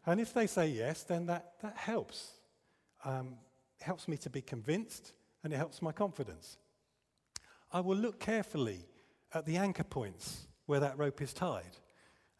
And 0.04 0.20
if 0.20 0.32
they 0.34 0.46
say 0.46 0.68
yes, 0.68 1.02
then 1.02 1.26
that, 1.26 1.52
that 1.62 1.76
helps. 1.76 2.32
Um, 3.04 3.36
helps 3.80 4.08
me 4.08 4.16
to 4.16 4.30
be 4.30 4.40
convinced 4.40 5.12
and 5.44 5.52
it 5.52 5.56
helps 5.56 5.82
my 5.82 5.92
confidence. 5.92 6.58
I 7.72 7.80
will 7.80 7.96
look 7.96 8.18
carefully 8.18 8.86
at 9.32 9.44
the 9.44 9.56
anchor 9.58 9.84
points 9.84 10.46
where 10.66 10.80
that 10.80 10.98
rope 10.98 11.20
is 11.22 11.32
tied 11.32 11.76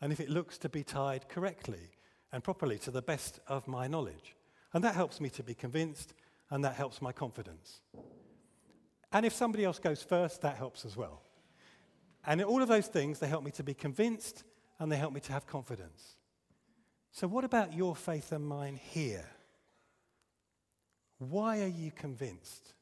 and 0.01 0.13
if 0.13 0.21
it 0.21 0.29
looks 0.29 0.59
to 0.59 0.69
be 0.69 0.83
tied 0.83 1.29
correctly 1.29 1.91
and 2.33 2.43
properly 2.43 2.79
to 2.79 2.91
the 2.91 3.03
best 3.03 3.41
of 3.47 3.67
my 3.69 3.87
knowledge. 3.87 4.37
And 4.73 4.83
that 4.85 4.95
helps 4.95 5.21
me 5.21 5.31
to 5.31 5.43
be 5.43 5.55
convinced, 5.55 6.13
and 6.51 6.65
that 6.65 6.75
helps 6.75 7.01
my 7.01 7.13
confidence. 7.13 7.81
And 9.13 9.25
if 9.25 9.33
somebody 9.33 9.65
else 9.65 9.79
goes 9.79 10.03
first, 10.03 10.43
that 10.43 10.57
helps 10.57 10.85
as 10.85 10.97
well. 10.97 11.23
And 12.27 12.43
all 12.43 12.61
of 12.61 12.69
those 12.69 12.89
things, 12.89 13.19
they 13.19 13.29
help 13.29 13.45
me 13.45 13.53
to 13.53 13.63
be 13.63 13.75
convinced 13.75 14.45
and 14.79 14.91
they 14.91 14.97
help 14.97 15.13
me 15.13 15.21
to 15.21 15.33
have 15.33 15.47
confidence. 15.47 16.17
So, 17.13 17.27
what 17.27 17.45
about 17.45 17.73
your 17.73 17.97
faith 17.97 18.33
and 18.33 18.47
mine 18.47 18.79
here? 18.83 19.29
Why 21.19 21.63
are 21.63 21.69
you 21.69 21.91
convinced 21.91 22.75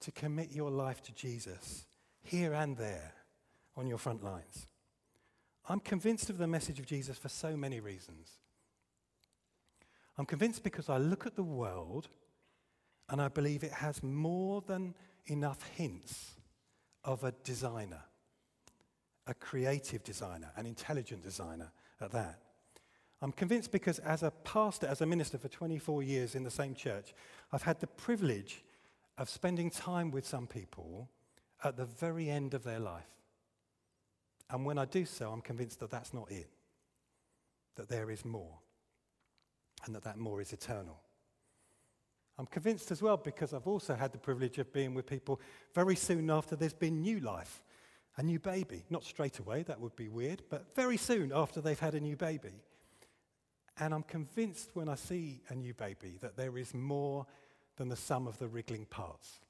to 0.00 0.10
commit 0.10 0.52
your 0.52 0.70
life 0.70 1.02
to 1.02 1.12
Jesus 1.12 1.84
here 2.22 2.54
and 2.54 2.76
there 2.76 3.12
on 3.76 3.86
your 3.86 3.98
front 3.98 4.24
lines? 4.24 4.66
I'm 5.68 5.80
convinced 5.80 6.30
of 6.30 6.38
the 6.38 6.46
message 6.46 6.78
of 6.78 6.86
Jesus 6.86 7.18
for 7.18 7.28
so 7.28 7.56
many 7.56 7.80
reasons. 7.80 8.30
I'm 10.16 10.26
convinced 10.26 10.62
because 10.62 10.88
I 10.88 10.96
look 10.96 11.26
at 11.26 11.36
the 11.36 11.42
world 11.42 12.08
and 13.10 13.20
I 13.20 13.28
believe 13.28 13.62
it 13.62 13.72
has 13.72 14.02
more 14.02 14.62
than 14.66 14.94
enough 15.26 15.62
hints 15.76 16.32
of 17.04 17.22
a 17.24 17.32
designer, 17.44 18.02
a 19.26 19.34
creative 19.34 20.04
designer, 20.04 20.50
an 20.56 20.66
intelligent 20.66 21.22
designer 21.22 21.72
at 22.00 22.12
that. 22.12 22.40
I'm 23.22 23.32
convinced 23.32 23.72
because 23.72 23.98
as 24.00 24.22
a 24.22 24.30
pastor, 24.30 24.86
as 24.86 25.00
a 25.00 25.06
minister 25.06 25.38
for 25.38 25.48
24 25.48 26.02
years 26.02 26.34
in 26.34 26.44
the 26.44 26.50
same 26.50 26.74
church, 26.74 27.14
I've 27.52 27.62
had 27.62 27.80
the 27.80 27.86
privilege 27.86 28.62
of 29.18 29.30
spending 29.30 29.70
time 29.70 30.10
with 30.10 30.26
some 30.26 30.46
people 30.46 31.08
at 31.64 31.76
the 31.76 31.86
very 31.86 32.28
end 32.28 32.54
of 32.54 32.62
their 32.62 32.78
life. 32.78 33.08
And 34.50 34.64
when 34.64 34.78
I 34.78 34.84
do 34.84 35.04
so, 35.04 35.32
I'm 35.32 35.40
convinced 35.40 35.80
that 35.80 35.90
that's 35.90 36.12
not 36.12 36.30
it, 36.30 36.50
that 37.76 37.88
there 37.88 38.10
is 38.10 38.24
more, 38.24 38.58
and 39.84 39.94
that 39.94 40.04
that 40.04 40.18
more 40.18 40.40
is 40.40 40.52
eternal. 40.52 41.00
I'm 42.38 42.46
convinced 42.46 42.90
as 42.90 43.00
well 43.00 43.16
because 43.16 43.54
I've 43.54 43.66
also 43.66 43.94
had 43.94 44.12
the 44.12 44.18
privilege 44.18 44.58
of 44.58 44.72
being 44.72 44.94
with 44.94 45.06
people 45.06 45.40
very 45.74 45.96
soon 45.96 46.30
after 46.30 46.54
there's 46.54 46.74
been 46.74 47.00
new 47.00 47.18
life, 47.20 47.62
a 48.16 48.22
new 48.22 48.38
baby. 48.38 48.84
Not 48.90 49.04
straight 49.04 49.38
away, 49.38 49.62
that 49.64 49.80
would 49.80 49.96
be 49.96 50.08
weird, 50.08 50.42
but 50.48 50.74
very 50.74 50.96
soon 50.96 51.32
after 51.34 51.60
they've 51.60 51.78
had 51.78 51.94
a 51.94 52.00
new 52.00 52.16
baby. 52.16 52.62
And 53.78 53.92
I'm 53.92 54.02
convinced 54.02 54.70
when 54.74 54.88
I 54.88 54.94
see 54.94 55.42
a 55.50 55.54
new 55.54 55.74
baby 55.74 56.16
that 56.20 56.36
there 56.36 56.56
is 56.56 56.72
more 56.72 57.26
than 57.76 57.88
the 57.88 57.96
sum 57.96 58.26
of 58.26 58.38
the 58.38 58.48
wriggling 58.48 58.86
parts, 58.86 59.40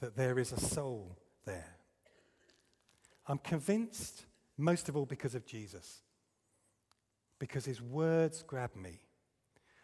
that 0.00 0.16
there 0.16 0.38
is 0.38 0.52
a 0.52 0.58
soul 0.60 1.16
there. 1.44 1.76
I'm 3.26 3.38
convinced, 3.38 4.24
most 4.56 4.88
of 4.88 4.96
all, 4.96 5.06
because 5.06 5.34
of 5.34 5.46
Jesus, 5.46 6.02
because 7.38 7.64
his 7.64 7.80
words 7.80 8.42
grab 8.42 8.74
me. 8.74 9.00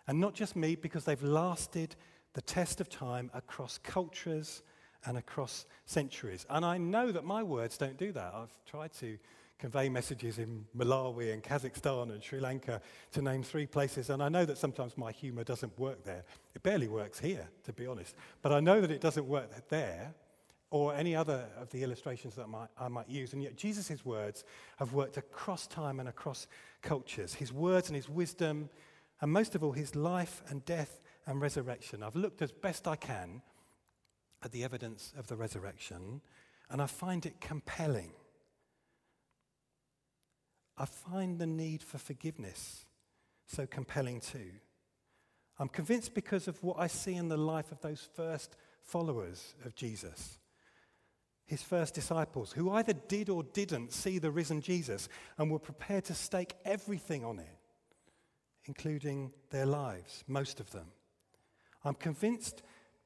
And 0.08 0.18
not 0.18 0.34
just 0.34 0.56
me, 0.56 0.74
because 0.74 1.04
they've 1.04 1.22
lasted 1.22 1.94
the 2.32 2.42
test 2.42 2.80
of 2.80 2.88
time 2.88 3.30
across 3.32 3.78
cultures 3.78 4.62
and 5.06 5.18
across 5.18 5.66
centuries. 5.86 6.46
And 6.50 6.64
I 6.64 6.78
know 6.78 7.12
that 7.12 7.24
my 7.24 7.42
words 7.42 7.76
don't 7.78 7.96
do 7.96 8.12
that. 8.12 8.32
I've 8.34 8.56
tried 8.64 8.92
to 8.94 9.18
convey 9.58 9.88
messages 9.88 10.38
in 10.38 10.64
Malawi 10.76 11.32
and 11.32 11.42
Kazakhstan 11.42 12.10
and 12.12 12.22
Sri 12.22 12.40
Lanka, 12.40 12.80
to 13.12 13.22
name 13.22 13.42
three 13.42 13.66
places. 13.66 14.10
And 14.10 14.22
I 14.22 14.28
know 14.28 14.44
that 14.44 14.58
sometimes 14.58 14.98
my 14.98 15.12
humor 15.12 15.44
doesn't 15.44 15.78
work 15.78 16.04
there. 16.04 16.24
It 16.54 16.62
barely 16.62 16.88
works 16.88 17.18
here, 17.18 17.48
to 17.64 17.72
be 17.72 17.86
honest. 17.86 18.14
But 18.42 18.52
I 18.52 18.60
know 18.60 18.80
that 18.80 18.90
it 18.90 19.00
doesn't 19.00 19.26
work 19.26 19.68
there 19.68 20.14
or 20.70 20.94
any 20.94 21.14
other 21.14 21.46
of 21.56 21.70
the 21.70 21.82
illustrations 21.82 22.34
that 22.34 22.42
I 22.42 22.46
might, 22.46 22.68
I 22.78 22.88
might 22.88 23.08
use. 23.08 23.32
And 23.32 23.42
yet, 23.42 23.56
Jesus' 23.56 24.04
words 24.04 24.44
have 24.78 24.92
worked 24.92 25.16
across 25.16 25.66
time 25.66 26.00
and 26.00 26.08
across 26.08 26.48
cultures. 26.82 27.32
His 27.34 27.52
words 27.52 27.88
and 27.88 27.96
his 27.96 28.08
wisdom, 28.08 28.68
and 29.20 29.32
most 29.32 29.54
of 29.54 29.62
all, 29.62 29.72
his 29.72 29.94
life 29.94 30.42
and 30.48 30.64
death 30.64 31.00
and 31.26 31.40
resurrection. 31.40 32.02
I've 32.02 32.16
looked 32.16 32.42
as 32.42 32.50
best 32.50 32.88
I 32.88 32.96
can 32.96 33.40
at 34.44 34.52
the 34.52 34.64
evidence 34.64 35.12
of 35.18 35.26
the 35.26 35.36
resurrection, 35.36 36.20
and 36.70 36.82
I 36.82 36.86
find 36.86 37.24
it 37.26 37.40
compelling. 37.40 38.12
I 40.76 40.86
find 40.86 41.38
the 41.38 41.46
need 41.46 41.82
for 41.82 41.98
forgiveness 41.98 42.84
so 43.46 43.66
compelling 43.66 44.20
too. 44.20 44.50
I'm 45.58 45.68
convinced 45.68 46.14
because 46.14 46.48
of 46.48 46.62
what 46.62 46.78
I 46.78 46.88
see 46.88 47.14
in 47.14 47.28
the 47.28 47.36
life 47.36 47.70
of 47.70 47.80
those 47.80 48.08
first 48.14 48.56
followers 48.82 49.54
of 49.64 49.74
Jesus 49.74 50.38
his 51.46 51.62
first 51.62 51.94
disciples, 51.94 52.52
who 52.52 52.70
either 52.70 52.94
did 52.94 53.28
or 53.28 53.42
didn't 53.42 53.92
see 53.92 54.18
the 54.18 54.30
risen 54.30 54.60
Jesus 54.60 55.08
and 55.36 55.50
were 55.50 55.58
prepared 55.58 56.04
to 56.04 56.14
stake 56.14 56.54
everything 56.64 57.24
on 57.24 57.38
it, 57.38 57.58
including 58.64 59.32
their 59.50 59.66
lives, 59.66 60.24
most 60.26 60.58
of 60.58 60.70
them. 60.70 60.86
I'm 61.84 61.94
convinced 61.94 62.62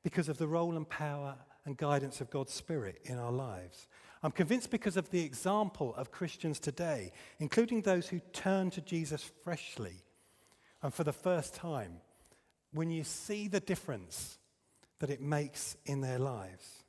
because 0.09 0.31
of 0.31 0.39
the 0.39 0.49
role 0.49 0.75
and 0.75 0.89
power 0.89 1.37
and 1.67 1.77
guidance 1.77 2.23
of 2.23 2.31
God's 2.31 2.55
Spirit 2.55 2.99
in 3.05 3.19
our 3.19 3.31
lives. 3.31 3.89
I'm 4.23 4.31
convinced 4.31 4.71
because 4.71 4.97
of 4.97 5.11
the 5.11 5.23
example 5.23 5.95
of 5.97 6.11
Christians 6.11 6.59
today, 6.59 7.13
including 7.41 7.83
those 7.83 8.09
who 8.09 8.21
turn 8.33 8.71
to 8.71 8.81
Jesus 8.81 9.31
freshly 9.45 10.03
and 10.83 10.95
for 10.95 11.05
the 11.05 11.13
first 11.13 11.55
time, 11.55 12.01
when 12.73 12.91
you 12.91 13.05
see 13.05 13.49
the 13.49 13.61
difference 13.61 14.39
that 15.01 15.11
it 15.11 15.21
makes 15.21 15.77
in 15.85 16.01
their 16.01 16.19
lives. 16.19 16.85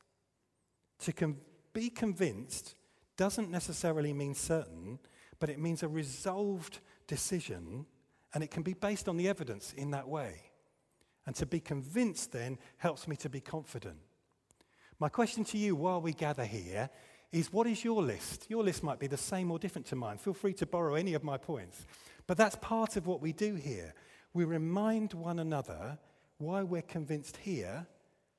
To 0.99 1.11
com- 1.11 1.41
be 1.73 1.89
convinced 1.89 2.73
doesn't 3.17 3.51
necessarily 3.51 4.13
mean 4.13 4.33
certain, 4.33 4.97
but 5.39 5.49
it 5.49 5.59
means 5.59 5.83
a 5.83 5.89
resolved 5.89 6.79
decision, 7.05 7.85
and 8.33 8.45
it 8.45 8.49
can 8.49 8.63
be 8.63 8.75
based 8.75 9.09
on 9.09 9.17
the 9.17 9.27
evidence 9.27 9.73
in 9.73 9.91
that 9.91 10.07
way. 10.07 10.48
And 11.25 11.35
to 11.35 11.45
be 11.45 11.59
convinced 11.59 12.31
then 12.31 12.57
helps 12.77 13.07
me 13.07 13.15
to 13.17 13.29
be 13.29 13.41
confident. 13.41 13.97
My 14.99 15.09
question 15.09 15.43
to 15.45 15.57
you 15.57 15.75
while 15.75 16.01
we 16.01 16.13
gather 16.13 16.45
here 16.45 16.89
is 17.31 17.53
what 17.53 17.67
is 17.67 17.83
your 17.83 18.01
list? 18.01 18.49
Your 18.49 18.63
list 18.63 18.83
might 18.83 18.99
be 18.99 19.07
the 19.07 19.17
same 19.17 19.51
or 19.51 19.59
different 19.59 19.85
to 19.87 19.95
mine. 19.95 20.17
Feel 20.17 20.33
free 20.33 20.53
to 20.53 20.65
borrow 20.65 20.95
any 20.95 21.13
of 21.13 21.23
my 21.23 21.37
points. 21.37 21.85
But 22.27 22.37
that's 22.37 22.55
part 22.55 22.95
of 22.95 23.07
what 23.07 23.21
we 23.21 23.31
do 23.31 23.55
here. 23.55 23.93
We 24.33 24.43
remind 24.43 25.13
one 25.13 25.39
another 25.39 25.97
why 26.37 26.63
we're 26.63 26.81
convinced 26.81 27.37
here 27.37 27.87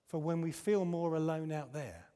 for 0.07 0.19
when 0.19 0.40
we 0.40 0.53
feel 0.53 0.85
more 0.85 1.14
alone 1.14 1.53
out 1.53 1.73
there. 1.73 2.07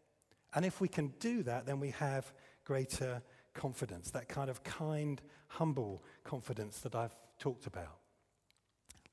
And 0.54 0.64
if 0.64 0.80
we 0.80 0.88
can 0.88 1.08
do 1.20 1.42
that, 1.44 1.66
then 1.66 1.80
we 1.80 1.90
have 1.90 2.32
greater 2.64 3.22
confidence, 3.54 4.10
that 4.10 4.28
kind 4.28 4.50
of 4.50 4.62
kind, 4.62 5.20
humble 5.48 6.02
confidence 6.24 6.80
that 6.80 6.94
I've 6.94 7.14
talked 7.38 7.66
about. 7.66 7.98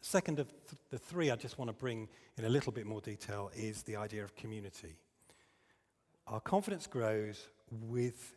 Second 0.02 0.40
of 0.40 0.50
th- 0.50 0.82
the 0.90 0.98
three 0.98 1.30
I 1.30 1.36
just 1.36 1.58
want 1.58 1.70
to 1.70 1.74
bring 1.74 2.10
in 2.38 2.46
a 2.46 2.50
little 2.50 2.72
bit 2.72 2.86
more 2.86 3.02
detail 3.02 3.52
is 3.56 3.84
the 3.84 3.96
idea 3.96 4.24
of 4.24 4.36
community. 4.36 4.96
Our 6.28 6.40
confidence 6.40 6.88
grows 6.88 7.48
with 7.70 8.34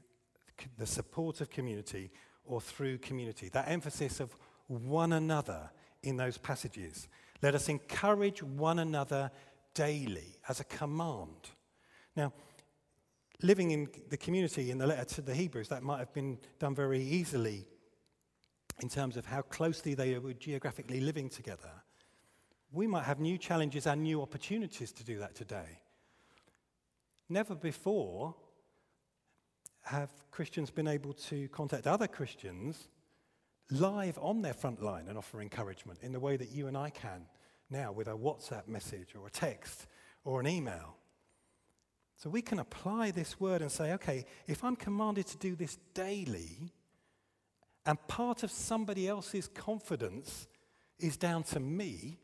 the 0.78 0.86
support 0.86 1.40
of 1.40 1.50
community 1.50 2.10
or 2.44 2.60
through 2.60 2.98
community. 2.98 3.48
That 3.48 3.68
emphasis 3.68 4.20
of 4.20 4.36
one 4.68 5.12
another 5.14 5.70
in 6.02 6.16
those 6.16 6.38
passages. 6.38 7.08
Let 7.42 7.54
us 7.54 7.68
encourage 7.68 8.42
one 8.42 8.78
another 8.78 9.30
daily 9.74 10.38
as 10.48 10.60
a 10.60 10.64
command. 10.64 11.50
Now, 12.16 12.32
living 13.42 13.70
in 13.72 13.88
the 14.08 14.16
community 14.16 14.70
in 14.70 14.78
the 14.78 14.86
letter 14.86 15.04
to 15.16 15.22
the 15.22 15.34
Hebrews, 15.34 15.68
that 15.68 15.82
might 15.82 15.98
have 15.98 16.12
been 16.12 16.38
done 16.58 16.74
very 16.74 17.02
easily 17.02 17.66
in 18.82 18.88
terms 18.88 19.16
of 19.16 19.26
how 19.26 19.42
closely 19.42 19.94
they 19.94 20.18
were 20.18 20.34
geographically 20.34 21.00
living 21.00 21.28
together. 21.28 21.70
We 22.72 22.86
might 22.86 23.04
have 23.04 23.20
new 23.20 23.38
challenges 23.38 23.86
and 23.86 24.02
new 24.02 24.20
opportunities 24.20 24.92
to 24.92 25.04
do 25.04 25.18
that 25.18 25.34
today. 25.34 25.80
Never 27.28 27.54
before 27.54 28.34
have 29.82 30.10
Christians 30.30 30.70
been 30.70 30.88
able 30.88 31.12
to 31.12 31.48
contact 31.48 31.86
other 31.86 32.08
Christians 32.08 32.88
live 33.70 34.18
on 34.18 34.42
their 34.42 34.54
front 34.54 34.82
line 34.82 35.08
and 35.08 35.16
offer 35.16 35.40
encouragement 35.40 36.00
in 36.02 36.12
the 36.12 36.20
way 36.20 36.36
that 36.36 36.50
you 36.50 36.66
and 36.66 36.76
I 36.76 36.90
can 36.90 37.26
now 37.70 37.92
with 37.92 38.08
a 38.08 38.12
WhatsApp 38.12 38.66
message 38.66 39.14
or 39.18 39.26
a 39.26 39.30
text 39.30 39.86
or 40.24 40.40
an 40.40 40.46
email. 40.46 40.96
So 42.16 42.30
we 42.30 42.42
can 42.42 42.58
apply 42.58 43.10
this 43.10 43.40
word 43.40 43.62
and 43.62 43.70
say, 43.70 43.92
okay, 43.94 44.24
if 44.46 44.62
I'm 44.64 44.76
commanded 44.76 45.26
to 45.28 45.38
do 45.38 45.56
this 45.56 45.78
daily, 45.94 46.72
and 47.86 47.98
part 48.08 48.42
of 48.42 48.50
somebody 48.50 49.08
else's 49.08 49.48
confidence 49.48 50.46
is 50.98 51.16
down 51.16 51.42
to 51.44 51.60
me, 51.60 52.18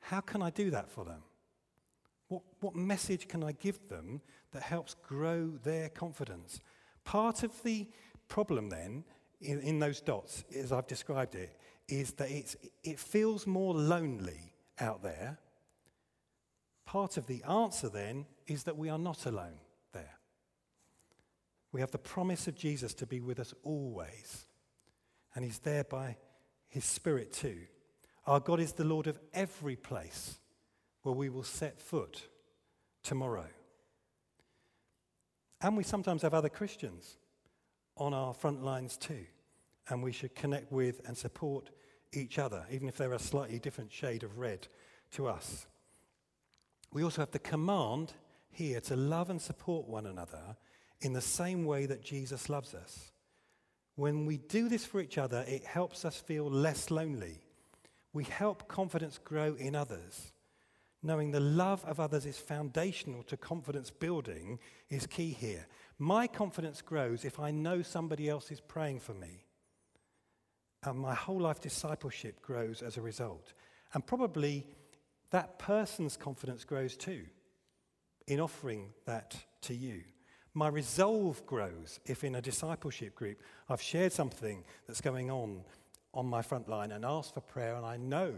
how 0.00 0.20
can 0.20 0.42
I 0.42 0.50
do 0.50 0.70
that 0.70 0.90
for 0.90 1.04
them? 1.04 1.22
What, 2.28 2.42
what 2.60 2.74
message 2.74 3.28
can 3.28 3.44
I 3.44 3.52
give 3.52 3.88
them 3.88 4.20
that 4.52 4.62
helps 4.62 4.94
grow 4.94 5.50
their 5.62 5.88
confidence? 5.88 6.60
Part 7.04 7.42
of 7.42 7.62
the 7.62 7.86
problem 8.28 8.70
then 8.70 9.04
in, 9.40 9.60
in 9.60 9.78
those 9.78 10.00
dots, 10.00 10.44
as 10.56 10.72
I've 10.72 10.86
described 10.86 11.34
it, 11.34 11.56
is 11.88 12.12
that 12.12 12.30
it's, 12.30 12.56
it 12.82 12.98
feels 12.98 13.46
more 13.46 13.74
lonely 13.74 14.54
out 14.80 15.02
there. 15.02 15.38
Part 16.86 17.16
of 17.16 17.26
the 17.26 17.42
answer 17.44 17.88
then 17.88 18.26
is 18.46 18.64
that 18.64 18.76
we 18.76 18.88
are 18.88 18.98
not 18.98 19.26
alone. 19.26 19.58
We 21.74 21.80
have 21.80 21.90
the 21.90 21.98
promise 21.98 22.46
of 22.46 22.54
Jesus 22.54 22.94
to 22.94 23.06
be 23.06 23.18
with 23.18 23.40
us 23.40 23.52
always, 23.64 24.46
and 25.34 25.44
He's 25.44 25.58
there 25.58 25.82
by 25.82 26.16
His 26.68 26.84
Spirit 26.84 27.32
too. 27.32 27.62
Our 28.28 28.38
God 28.38 28.60
is 28.60 28.74
the 28.74 28.84
Lord 28.84 29.08
of 29.08 29.18
every 29.32 29.74
place 29.74 30.38
where 31.02 31.16
we 31.16 31.28
will 31.28 31.42
set 31.42 31.80
foot 31.80 32.28
tomorrow. 33.02 33.48
And 35.62 35.76
we 35.76 35.82
sometimes 35.82 36.22
have 36.22 36.32
other 36.32 36.48
Christians 36.48 37.16
on 37.96 38.14
our 38.14 38.34
front 38.34 38.62
lines 38.62 38.96
too. 38.96 39.26
And 39.88 40.00
we 40.00 40.12
should 40.12 40.36
connect 40.36 40.70
with 40.70 41.00
and 41.08 41.18
support 41.18 41.70
each 42.12 42.38
other, 42.38 42.64
even 42.70 42.86
if 42.86 42.96
they're 42.96 43.14
a 43.14 43.18
slightly 43.18 43.58
different 43.58 43.90
shade 43.90 44.22
of 44.22 44.38
red 44.38 44.68
to 45.14 45.26
us. 45.26 45.66
We 46.92 47.02
also 47.02 47.22
have 47.22 47.32
the 47.32 47.40
command 47.40 48.12
here 48.52 48.80
to 48.82 48.94
love 48.94 49.28
and 49.28 49.42
support 49.42 49.88
one 49.88 50.06
another 50.06 50.56
in 51.04 51.12
the 51.12 51.20
same 51.20 51.66
way 51.66 51.84
that 51.84 52.02
Jesus 52.02 52.48
loves 52.48 52.74
us. 52.74 53.12
When 53.94 54.24
we 54.24 54.38
do 54.38 54.70
this 54.70 54.86
for 54.86 55.00
each 55.00 55.18
other, 55.18 55.44
it 55.46 55.64
helps 55.64 56.04
us 56.04 56.16
feel 56.16 56.50
less 56.50 56.90
lonely. 56.90 57.44
We 58.14 58.24
help 58.24 58.68
confidence 58.68 59.18
grow 59.22 59.54
in 59.54 59.76
others. 59.76 60.32
Knowing 61.02 61.30
the 61.30 61.40
love 61.40 61.84
of 61.84 62.00
others 62.00 62.24
is 62.24 62.38
foundational 62.38 63.22
to 63.24 63.36
confidence 63.36 63.90
building 63.90 64.58
is 64.88 65.06
key 65.06 65.30
here. 65.30 65.66
My 65.98 66.26
confidence 66.26 66.80
grows 66.80 67.26
if 67.26 67.38
I 67.38 67.50
know 67.50 67.82
somebody 67.82 68.28
else 68.28 68.50
is 68.50 68.60
praying 68.60 69.00
for 69.00 69.12
me. 69.12 69.44
And 70.82 70.98
my 70.98 71.14
whole 71.14 71.40
life 71.40 71.60
discipleship 71.60 72.40
grows 72.40 72.80
as 72.82 72.96
a 72.96 73.02
result. 73.02 73.52
And 73.92 74.06
probably 74.06 74.66
that 75.30 75.58
person's 75.58 76.16
confidence 76.16 76.64
grows 76.64 76.96
too 76.96 77.26
in 78.26 78.40
offering 78.40 78.94
that 79.04 79.36
to 79.62 79.74
you. 79.74 80.04
My 80.56 80.68
resolve 80.68 81.44
grows 81.46 81.98
if 82.06 82.22
in 82.22 82.36
a 82.36 82.40
discipleship 82.40 83.16
group 83.16 83.42
I've 83.68 83.82
shared 83.82 84.12
something 84.12 84.64
that's 84.86 85.00
going 85.00 85.28
on 85.30 85.64
on 86.14 86.26
my 86.26 86.42
front 86.42 86.68
line 86.68 86.92
and 86.92 87.04
asked 87.04 87.34
for 87.34 87.40
prayer, 87.40 87.74
and 87.74 87.84
I 87.84 87.96
know 87.96 88.32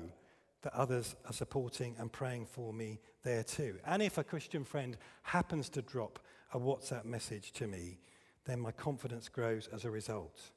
that 0.63 0.75
others 0.75 1.15
are 1.27 1.35
supporting 1.35 1.95
and 1.99 2.11
praying 2.11 2.47
for 2.47 2.73
me 2.73 3.01
there 3.23 3.45
too. 3.45 3.79
And 3.87 4.03
if 4.03 4.17
a 4.17 4.25
Christian 4.25 4.65
friend 4.65 4.97
happens 5.23 5.69
to 5.71 5.83
drop 5.83 6.19
a 6.55 6.59
WhatsApp 6.59 7.05
message 7.05 7.53
to 7.53 7.67
me, 7.67 7.99
then 8.47 8.61
my 8.61 8.73
confidence 8.73 9.29
grows 9.29 9.69
as 9.71 9.85
a 9.85 9.91
result 9.91 10.53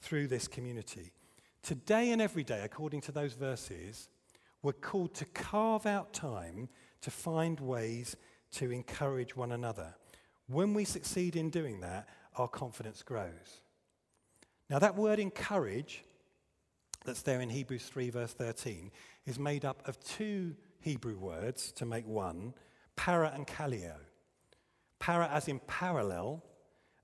through 0.00 0.28
this 0.28 0.48
community. 0.48 1.12
Today 1.62 2.10
and 2.10 2.22
every 2.22 2.42
day, 2.42 2.62
according 2.64 3.02
to 3.02 3.12
those 3.12 3.34
verses, 3.34 4.08
we're 4.62 4.72
called 4.72 5.14
to 5.16 5.26
carve 5.26 5.84
out 5.84 6.14
time 6.14 6.70
to 7.02 7.10
find 7.10 7.60
ways 7.60 8.16
to 8.52 8.70
encourage 8.70 9.36
one 9.36 9.52
another. 9.52 9.94
When 10.48 10.74
we 10.74 10.84
succeed 10.84 11.36
in 11.36 11.50
doing 11.50 11.80
that, 11.80 12.08
our 12.36 12.48
confidence 12.48 13.02
grows. 13.02 13.60
Now, 14.68 14.78
that 14.78 14.96
word 14.96 15.18
encourage 15.18 16.04
that's 17.04 17.22
there 17.22 17.40
in 17.40 17.50
Hebrews 17.50 17.84
3, 17.84 18.10
verse 18.10 18.32
13, 18.32 18.90
is 19.26 19.38
made 19.38 19.64
up 19.64 19.86
of 19.86 20.02
two 20.04 20.54
Hebrew 20.80 21.16
words 21.16 21.72
to 21.72 21.84
make 21.84 22.06
one 22.06 22.54
para 22.96 23.32
and 23.34 23.46
kallio. 23.46 23.96
Para 24.98 25.28
as 25.32 25.48
in 25.48 25.58
parallel, 25.66 26.42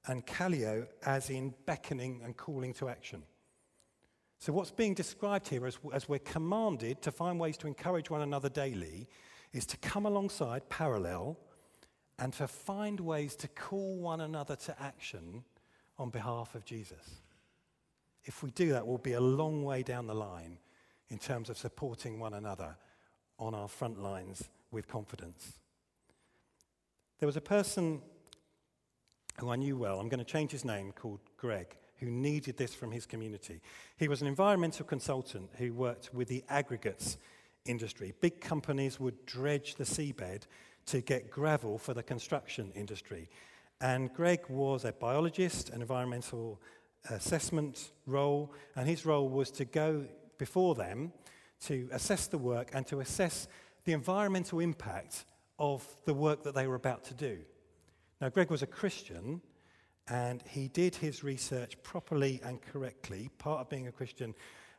and 0.06 0.24
kallio 0.26 0.86
as 1.04 1.30
in 1.30 1.54
beckoning 1.66 2.20
and 2.24 2.36
calling 2.36 2.72
to 2.74 2.88
action. 2.88 3.22
So, 4.38 4.52
what's 4.52 4.70
being 4.70 4.94
described 4.94 5.48
here 5.48 5.66
as, 5.66 5.78
as 5.92 6.08
we're 6.08 6.20
commanded 6.20 7.02
to 7.02 7.10
find 7.10 7.40
ways 7.40 7.56
to 7.58 7.66
encourage 7.66 8.08
one 8.08 8.22
another 8.22 8.48
daily 8.48 9.08
is 9.52 9.66
to 9.66 9.76
come 9.78 10.06
alongside 10.06 10.68
parallel 10.68 11.36
and 12.18 12.32
to 12.34 12.48
find 12.48 13.00
ways 13.00 13.36
to 13.36 13.48
call 13.48 13.96
one 13.96 14.20
another 14.20 14.56
to 14.56 14.82
action 14.82 15.44
on 15.98 16.10
behalf 16.10 16.54
of 16.54 16.64
Jesus. 16.64 17.20
If 18.24 18.42
we 18.42 18.50
do 18.50 18.70
that, 18.70 18.86
we'll 18.86 18.98
be 18.98 19.12
a 19.12 19.20
long 19.20 19.64
way 19.64 19.82
down 19.82 20.06
the 20.06 20.14
line 20.14 20.58
in 21.08 21.18
terms 21.18 21.48
of 21.48 21.56
supporting 21.56 22.18
one 22.18 22.34
another 22.34 22.76
on 23.38 23.54
our 23.54 23.68
front 23.68 24.02
lines 24.02 24.48
with 24.70 24.88
confidence. 24.88 25.54
There 27.18 27.26
was 27.26 27.36
a 27.36 27.40
person 27.40 28.02
who 29.38 29.50
I 29.50 29.56
knew 29.56 29.76
well, 29.76 30.00
I'm 30.00 30.08
going 30.08 30.18
to 30.18 30.24
change 30.24 30.50
his 30.50 30.64
name, 30.64 30.92
called 30.92 31.20
Greg, 31.36 31.76
who 32.00 32.10
needed 32.10 32.56
this 32.56 32.74
from 32.74 32.90
his 32.90 33.06
community. 33.06 33.60
He 33.96 34.08
was 34.08 34.20
an 34.20 34.26
environmental 34.26 34.84
consultant 34.84 35.50
who 35.56 35.72
worked 35.72 36.12
with 36.12 36.28
the 36.28 36.44
aggregates 36.48 37.16
industry. 37.64 38.14
Big 38.20 38.40
companies 38.40 38.98
would 38.98 39.24
dredge 39.26 39.76
the 39.76 39.84
seabed 39.84 40.42
to 40.88 41.00
get 41.00 41.30
gravel 41.30 41.78
for 41.78 41.94
the 41.94 42.02
construction 42.02 42.72
industry. 42.74 43.28
And 43.80 44.12
Greg 44.12 44.40
was 44.48 44.84
a 44.84 44.92
biologist, 44.92 45.70
an 45.70 45.80
environmental 45.80 46.60
assessment 47.10 47.92
role, 48.06 48.52
and 48.74 48.88
his 48.88 49.06
role 49.06 49.28
was 49.28 49.50
to 49.52 49.64
go 49.64 50.04
before 50.38 50.74
them 50.74 51.12
to 51.60 51.88
assess 51.92 52.26
the 52.26 52.38
work 52.38 52.70
and 52.72 52.86
to 52.86 53.00
assess 53.00 53.48
the 53.84 53.92
environmental 53.92 54.60
impact 54.60 55.24
of 55.58 55.84
the 56.04 56.14
work 56.14 56.42
that 56.42 56.54
they 56.54 56.66
were 56.66 56.74
about 56.74 57.04
to 57.04 57.14
do. 57.14 57.38
Now, 58.20 58.28
Greg 58.28 58.50
was 58.50 58.62
a 58.62 58.66
Christian, 58.66 59.40
and 60.08 60.42
he 60.48 60.68
did 60.68 60.94
his 60.94 61.22
research 61.22 61.80
properly 61.82 62.40
and 62.44 62.60
correctly. 62.62 63.30
Part 63.38 63.60
of 63.60 63.68
being 63.68 63.88
a 63.88 63.92
Christian, 63.92 64.34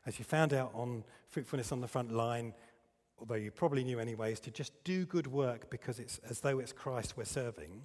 as 0.06 0.20
you 0.20 0.26
found 0.26 0.54
out 0.54 0.72
on 0.74 1.04
Fruitfulness 1.28 1.72
on 1.72 1.82
the 1.82 1.88
Front 1.88 2.12
Line, 2.12 2.54
although 3.20 3.36
you 3.36 3.52
probably 3.52 3.84
knew 3.84 4.00
anyway, 4.00 4.32
is 4.32 4.40
to 4.42 4.52
just 4.52 4.72
do 4.84 5.06
good 5.06 5.28
work 5.28 5.70
because 5.70 6.00
it's 6.00 6.20
as 6.30 6.40
though 6.40 6.60
it's 6.60 6.72
Christ 6.72 7.18
we're 7.18 7.26
serving. 7.26 7.84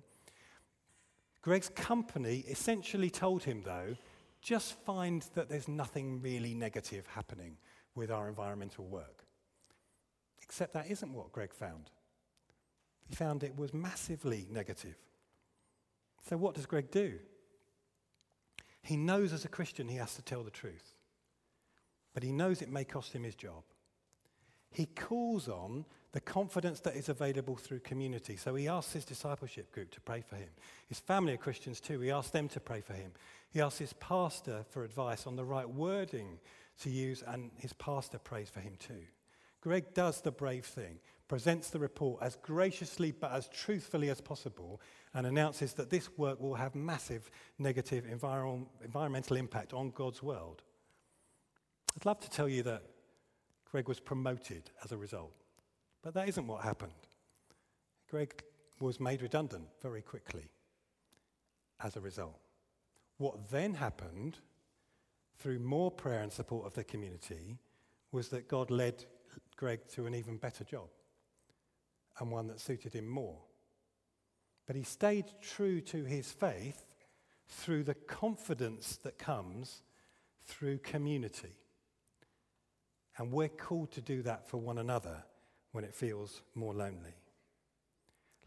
Greg's 1.42 1.68
company 1.68 2.44
essentially 2.48 3.10
told 3.10 3.44
him, 3.44 3.62
though, 3.64 3.96
just 4.40 4.74
find 4.84 5.24
that 5.34 5.48
there's 5.48 5.68
nothing 5.68 6.20
really 6.20 6.54
negative 6.54 7.06
happening 7.06 7.56
with 7.94 8.10
our 8.10 8.28
environmental 8.28 8.84
work. 8.86 9.24
Except 10.42 10.72
that 10.74 10.90
isn't 10.90 11.12
what 11.12 11.32
Greg 11.32 11.52
found. 11.52 11.90
He 13.08 13.14
found 13.14 13.42
it 13.42 13.56
was 13.56 13.74
massively 13.74 14.46
negative. 14.50 14.96
So, 16.28 16.36
what 16.36 16.54
does 16.54 16.66
Greg 16.66 16.90
do? 16.90 17.18
He 18.82 18.96
knows 18.96 19.32
as 19.32 19.44
a 19.44 19.48
Christian 19.48 19.88
he 19.88 19.96
has 19.96 20.14
to 20.14 20.22
tell 20.22 20.42
the 20.42 20.50
truth, 20.50 20.94
but 22.12 22.22
he 22.22 22.32
knows 22.32 22.62
it 22.62 22.70
may 22.70 22.84
cost 22.84 23.12
him 23.12 23.24
his 23.24 23.34
job. 23.34 23.64
He 24.74 24.86
calls 24.86 25.48
on 25.48 25.84
the 26.12 26.20
confidence 26.20 26.80
that 26.80 26.96
is 26.96 27.08
available 27.08 27.56
through 27.56 27.80
community. 27.80 28.36
So 28.36 28.54
he 28.54 28.68
asks 28.68 28.92
his 28.92 29.04
discipleship 29.04 29.72
group 29.72 29.90
to 29.92 30.00
pray 30.00 30.20
for 30.20 30.36
him. 30.36 30.50
His 30.88 31.00
family 31.00 31.32
are 31.34 31.38
Christians 31.38 31.80
too, 31.80 32.00
he 32.00 32.10
asks 32.10 32.30
them 32.30 32.48
to 32.48 32.60
pray 32.60 32.80
for 32.80 32.92
him. 32.92 33.12
He 33.50 33.60
asks 33.60 33.78
his 33.78 33.92
pastor 33.94 34.64
for 34.70 34.84
advice 34.84 35.26
on 35.26 35.36
the 35.36 35.44
right 35.44 35.68
wording 35.68 36.38
to 36.82 36.90
use, 36.90 37.22
and 37.26 37.50
his 37.56 37.72
pastor 37.72 38.18
prays 38.18 38.48
for 38.48 38.60
him 38.60 38.74
too. 38.78 39.02
Greg 39.60 39.94
does 39.94 40.20
the 40.20 40.32
brave 40.32 40.64
thing, 40.64 40.98
presents 41.28 41.70
the 41.70 41.78
report 41.78 42.20
as 42.20 42.36
graciously 42.42 43.12
but 43.12 43.32
as 43.32 43.48
truthfully 43.48 44.10
as 44.10 44.20
possible, 44.20 44.80
and 45.14 45.26
announces 45.26 45.72
that 45.74 45.88
this 45.88 46.16
work 46.18 46.40
will 46.40 46.54
have 46.54 46.74
massive 46.74 47.30
negative 47.58 48.04
enviro- 48.04 48.66
environmental 48.84 49.36
impact 49.36 49.72
on 49.72 49.90
God's 49.90 50.22
world. 50.22 50.62
I'd 51.96 52.06
love 52.06 52.20
to 52.20 52.30
tell 52.30 52.48
you 52.48 52.64
that 52.64 52.82
Greg 53.74 53.88
was 53.88 53.98
promoted 53.98 54.70
as 54.84 54.92
a 54.92 54.96
result, 54.96 55.34
but 56.00 56.14
that 56.14 56.28
isn't 56.28 56.46
what 56.46 56.62
happened. 56.62 56.92
Greg 58.08 58.40
was 58.78 59.00
made 59.00 59.20
redundant 59.20 59.66
very 59.82 60.00
quickly 60.00 60.48
as 61.80 61.96
a 61.96 62.00
result. 62.00 62.38
What 63.18 63.50
then 63.50 63.74
happened, 63.74 64.38
through 65.40 65.58
more 65.58 65.90
prayer 65.90 66.22
and 66.22 66.32
support 66.32 66.66
of 66.66 66.74
the 66.74 66.84
community, 66.84 67.58
was 68.12 68.28
that 68.28 68.46
God 68.46 68.70
led 68.70 69.06
Greg 69.56 69.80
to 69.94 70.06
an 70.06 70.14
even 70.14 70.36
better 70.36 70.62
job 70.62 70.86
and 72.20 72.30
one 72.30 72.46
that 72.46 72.60
suited 72.60 72.92
him 72.92 73.08
more. 73.08 73.40
But 74.68 74.76
he 74.76 74.84
stayed 74.84 75.32
true 75.42 75.80
to 75.80 76.04
his 76.04 76.30
faith 76.30 76.84
through 77.48 77.82
the 77.82 77.94
confidence 77.94 78.98
that 79.02 79.18
comes 79.18 79.82
through 80.44 80.78
community. 80.78 81.56
And 83.16 83.30
we're 83.30 83.48
called 83.48 83.92
to 83.92 84.00
do 84.00 84.22
that 84.22 84.48
for 84.48 84.58
one 84.58 84.78
another 84.78 85.24
when 85.72 85.84
it 85.84 85.94
feels 85.94 86.42
more 86.54 86.74
lonely. 86.74 87.14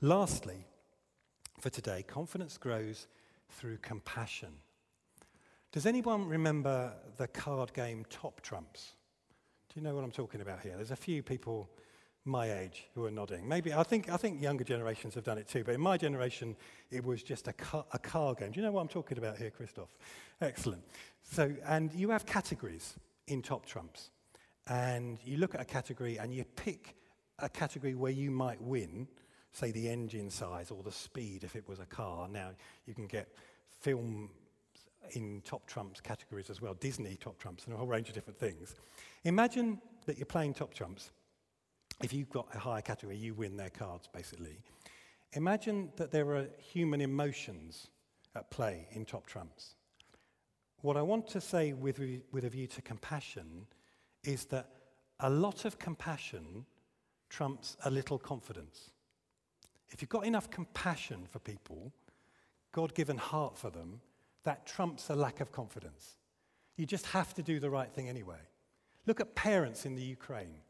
Lastly, 0.02 0.66
for 1.60 1.70
today, 1.70 2.04
confidence 2.04 2.58
grows 2.58 3.08
through 3.50 3.78
compassion. 3.78 4.50
Does 5.72 5.86
anyone 5.86 6.28
remember 6.28 6.94
the 7.18 7.28
card 7.28 7.74
game 7.74 8.06
Top 8.10 8.42
Trumps? 8.42 8.94
Do 9.74 9.80
you 9.80 9.84
know 9.84 9.96
what 9.96 10.04
I'm 10.04 10.12
talking 10.12 10.42
about 10.42 10.62
here? 10.62 10.74
There's 10.76 10.92
a 10.92 10.96
few 10.96 11.24
people 11.24 11.70
my 12.28 12.52
age 12.52 12.88
who 12.94 13.06
are 13.06 13.12
nodding. 13.12 13.48
Maybe 13.48 13.74
I 13.74 13.84
think 13.84 14.10
I 14.10 14.18
think 14.18 14.42
younger 14.42 14.64
generations 14.64 15.16
have 15.16 15.24
done 15.24 15.38
it 15.38 15.48
too, 15.48 15.64
but 15.64 15.74
in 15.74 15.82
my 15.82 15.98
generation 15.98 16.56
it 16.92 17.04
was 17.04 17.24
just 17.24 17.48
a 17.48 17.54
car, 17.54 17.86
a 17.94 18.36
game. 18.36 18.52
Do 18.52 18.60
you 18.60 18.66
know 18.66 18.72
what 18.72 18.82
I'm 18.82 18.88
talking 18.88 19.18
about 19.18 19.38
here, 19.38 19.50
Christoph? 19.50 19.96
Excellent. 20.42 20.84
So 21.24 21.54
and 21.66 21.94
you 21.94 22.10
have 22.10 22.26
categories 22.26 22.96
in 23.28 23.42
Top 23.42 23.66
Trumps. 23.66 24.12
And 24.68 25.18
you 25.24 25.38
look 25.38 25.56
at 25.56 25.62
a 25.62 25.66
category 25.66 26.18
and 26.18 26.34
you 26.34 26.44
pick 26.44 26.96
a 27.40 27.50
category 27.50 27.96
where 27.96 28.12
you 28.12 28.32
might 28.32 28.62
win, 28.62 29.08
say 29.52 29.72
the 29.72 29.90
engine 29.90 30.30
size 30.30 30.72
or 30.72 30.84
the 30.84 30.92
speed 30.92 31.44
if 31.44 31.56
it 31.56 31.68
was 31.68 31.80
a 31.80 31.86
car. 31.86 32.28
Now 32.28 32.52
you 32.86 32.94
can 32.94 33.08
get 33.08 33.30
film 33.80 34.30
in 35.12 35.42
top 35.46 35.66
trumps 35.68 36.02
categories 36.02 36.50
as 36.50 36.62
well, 36.62 36.74
Disney 36.74 37.16
top 37.16 37.38
trumps, 37.38 37.66
and 37.66 37.74
a 37.74 37.78
whole 37.78 37.88
range 37.88 38.10
of 38.10 38.16
different 38.16 38.40
things. 38.40 38.76
Imagine 39.24 39.80
that 40.06 40.18
you're 40.18 40.26
playing 40.26 40.54
top 40.54 40.74
trumps. 40.74 41.12
If 42.04 42.14
you've 42.14 42.30
got 42.30 42.48
a 42.54 42.60
higher 42.60 42.82
category, 42.82 43.18
you 43.18 43.34
win 43.34 43.58
their 43.58 43.70
cards, 43.70 44.08
basically. 44.14 44.60
Imagine 45.34 45.92
that 45.98 46.12
there 46.12 46.36
are 46.36 46.48
human 46.60 47.02
emotions 47.02 47.88
at 48.36 48.50
play 48.52 48.88
in 48.92 49.06
top 49.06 49.26
trumps. 49.26 49.76
What 50.82 50.96
I 50.98 51.02
want 51.02 51.28
to 51.30 51.42
say 51.42 51.74
with, 51.74 52.00
with 52.32 52.44
a 52.44 52.50
view 52.50 52.68
to 52.68 52.82
compassion 52.82 53.66
is 54.28 54.46
that 54.46 54.70
a 55.22 55.30
lot 55.30 55.66
of 55.66 55.80
compassion 55.80 56.66
trumps 57.30 57.78
a 57.86 57.90
little 57.90 58.20
confidence. 58.20 58.92
If 59.90 60.02
you've 60.02 60.10
got 60.10 60.26
enough 60.26 60.50
compassion 60.50 61.26
for 61.32 61.40
people, 61.40 61.94
God 62.74 62.94
given 62.94 63.18
heart 63.18 63.58
for 63.58 63.70
them, 63.70 64.02
that 64.44 64.66
trumps 64.66 65.10
a 65.10 65.16
lack 65.16 65.40
of 65.40 65.52
confidence. 65.52 66.18
You 66.76 66.86
just 66.86 67.06
have 67.08 67.34
to 67.36 67.42
do 67.42 67.60
the 67.60 67.70
right 67.70 67.92
thing 67.92 68.10
anyway. 68.10 68.40
Look 69.06 69.22
at 69.22 69.34
parents 69.34 69.86
in 69.86 69.96
the 69.96 70.02
Ukraine. 70.02 70.62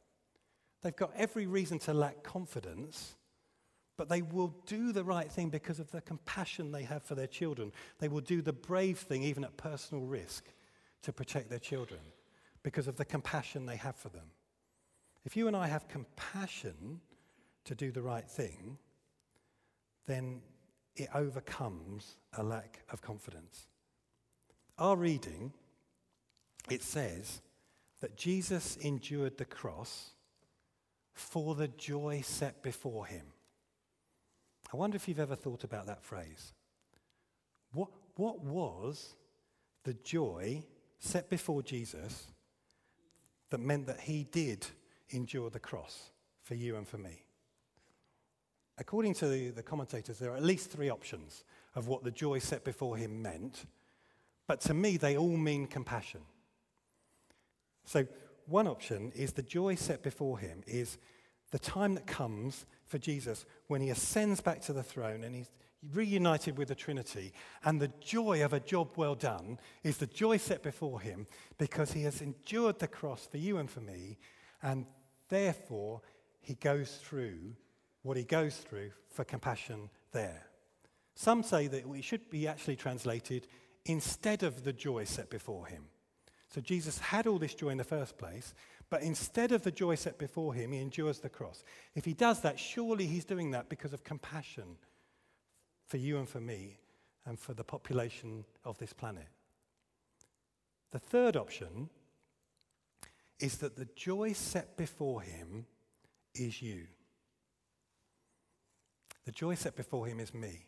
They've 0.83 0.95
got 0.95 1.11
every 1.15 1.47
reason 1.47 1.79
to 1.79 1.93
lack 1.93 2.23
confidence, 2.23 3.15
but 3.97 4.07
they 4.07 4.21
will 4.21 4.55
do 4.67 4.91
the 4.91 5.03
right 5.03 5.31
thing 5.31 5.49
because 5.49 5.79
of 5.79 5.89
the 5.89 6.01
compassion 6.01 6.71
they 6.71 6.83
have 6.83 7.01
for 7.01 7.15
their 7.15 7.27
children. 7.27 7.71
They 7.97 8.07
will 8.07 8.21
do 8.21 8.43
the 8.43 8.53
brave 8.53 8.99
thing, 8.99 9.23
even 9.23 9.43
at 9.43 9.57
personal 9.57 10.05
risk, 10.05 10.45
to 11.01 11.11
protect 11.11 11.49
their 11.49 11.59
children 11.59 11.99
because 12.67 12.89
of 12.89 12.97
the 12.97 13.05
compassion 13.05 13.65
they 13.65 13.77
have 13.77 13.95
for 13.95 14.09
them. 14.09 14.29
If 15.23 15.37
you 15.37 15.47
and 15.47 15.55
I 15.55 15.67
have 15.67 15.87
compassion 15.87 16.99
to 17.63 17.73
do 17.73 17.93
the 17.93 18.01
right 18.01 18.29
thing, 18.29 18.77
then 20.05 20.41
it 20.97 21.07
overcomes 21.15 22.17
a 22.37 22.43
lack 22.43 22.81
of 22.91 23.01
confidence. 23.01 23.67
Our 24.77 24.97
reading, 24.97 25.53
it 26.69 26.83
says 26.83 27.39
that 28.01 28.17
Jesus 28.17 28.75
endured 28.81 29.37
the 29.37 29.45
cross 29.45 30.11
for 31.13 31.55
the 31.55 31.69
joy 31.69 32.19
set 32.21 32.61
before 32.63 33.05
him. 33.05 33.27
I 34.73 34.75
wonder 34.75 34.97
if 34.97 35.07
you've 35.07 35.21
ever 35.21 35.37
thought 35.37 35.63
about 35.63 35.85
that 35.85 36.03
phrase. 36.03 36.51
What, 37.71 37.91
what 38.17 38.43
was 38.43 39.15
the 39.85 39.93
joy 39.93 40.65
set 40.99 41.29
before 41.29 41.63
Jesus 41.63 42.27
that 43.49 43.59
meant 43.59 43.87
that 43.87 44.01
he 44.01 44.23
did 44.23 44.65
endure 45.09 45.49
the 45.49 45.59
cross 45.59 46.11
for 46.43 46.55
you 46.55 46.75
and 46.75 46.87
for 46.87 46.97
me? 46.97 47.23
According 48.77 49.15
to 49.15 49.27
the, 49.27 49.49
the, 49.49 49.63
commentators, 49.63 50.19
there 50.19 50.31
are 50.31 50.37
at 50.37 50.43
least 50.43 50.69
three 50.69 50.89
options 50.89 51.43
of 51.75 51.87
what 51.87 52.03
the 52.03 52.11
joy 52.11 52.39
set 52.39 52.63
before 52.63 52.95
him 52.95 53.21
meant, 53.21 53.65
but 54.47 54.61
to 54.61 54.73
me, 54.73 54.97
they 54.97 55.17
all 55.17 55.35
mean 55.35 55.65
compassion. 55.65 56.21
So, 57.85 58.05
one 58.45 58.67
option 58.67 59.11
is 59.15 59.33
the 59.33 59.41
joy 59.41 59.75
set 59.75 60.03
before 60.03 60.39
him 60.39 60.61
is 60.67 60.97
the 61.51 61.59
time 61.59 61.95
that 61.95 62.07
comes 62.07 62.65
for 62.85 62.97
Jesus 62.97 63.45
when 63.67 63.81
he 63.81 63.89
ascends 63.89 64.41
back 64.41 64.61
to 64.61 64.73
the 64.73 64.83
throne 64.83 65.23
and 65.23 65.35
he's 65.35 65.51
reunited 65.93 66.57
with 66.57 66.69
the 66.69 66.75
Trinity. 66.75 67.33
And 67.63 67.79
the 67.79 67.91
joy 67.99 68.43
of 68.43 68.53
a 68.53 68.59
job 68.59 68.89
well 68.95 69.15
done 69.15 69.59
is 69.83 69.97
the 69.97 70.07
joy 70.07 70.37
set 70.37 70.63
before 70.63 71.01
him 71.01 71.27
because 71.57 71.91
he 71.91 72.03
has 72.03 72.21
endured 72.21 72.79
the 72.79 72.87
cross 72.87 73.27
for 73.27 73.37
you 73.37 73.57
and 73.57 73.69
for 73.69 73.81
me, 73.81 74.17
and 74.61 74.85
therefore 75.29 76.01
he 76.39 76.55
goes 76.55 76.95
through 76.97 77.55
what 78.03 78.17
he 78.17 78.23
goes 78.23 78.57
through 78.57 78.91
for 79.09 79.23
compassion 79.23 79.89
there. 80.11 80.47
Some 81.15 81.43
say 81.43 81.67
that 81.67 81.85
it 81.85 82.03
should 82.03 82.29
be 82.29 82.47
actually 82.47 82.75
translated 82.75 83.47
instead 83.85 84.43
of 84.43 84.63
the 84.63 84.73
joy 84.73 85.03
set 85.03 85.29
before 85.29 85.65
him. 85.65 85.85
So 86.49 86.61
Jesus 86.61 86.99
had 86.99 87.27
all 87.27 87.39
this 87.39 87.53
joy 87.53 87.69
in 87.69 87.77
the 87.77 87.83
first 87.83 88.17
place, 88.17 88.53
but 88.89 89.01
instead 89.01 89.51
of 89.51 89.63
the 89.63 89.71
joy 89.71 89.95
set 89.95 90.17
before 90.17 90.53
him, 90.53 90.71
he 90.71 90.79
endures 90.79 91.19
the 91.19 91.29
cross. 91.29 91.63
If 91.95 92.05
he 92.05 92.13
does 92.13 92.41
that, 92.41 92.59
surely 92.59 93.05
he's 93.05 93.25
doing 93.25 93.51
that 93.51 93.67
because 93.67 93.93
of 93.93 94.03
compassion 94.03 94.77
for 95.87 95.97
you 95.97 96.17
and 96.17 96.27
for 96.27 96.39
me 96.39 96.79
and 97.25 97.39
for 97.39 97.53
the 97.53 97.63
population 97.63 98.45
of 98.63 98.77
this 98.77 98.93
planet. 98.93 99.27
The 100.91 100.99
third 100.99 101.35
option 101.35 101.89
is 103.39 103.57
that 103.57 103.75
the 103.75 103.87
joy 103.95 104.33
set 104.33 104.77
before 104.77 105.21
him 105.21 105.65
is 106.33 106.61
you. 106.61 106.87
The 109.25 109.31
joy 109.31 109.55
set 109.55 109.75
before 109.75 110.07
him 110.07 110.19
is 110.19 110.33
me. 110.33 110.65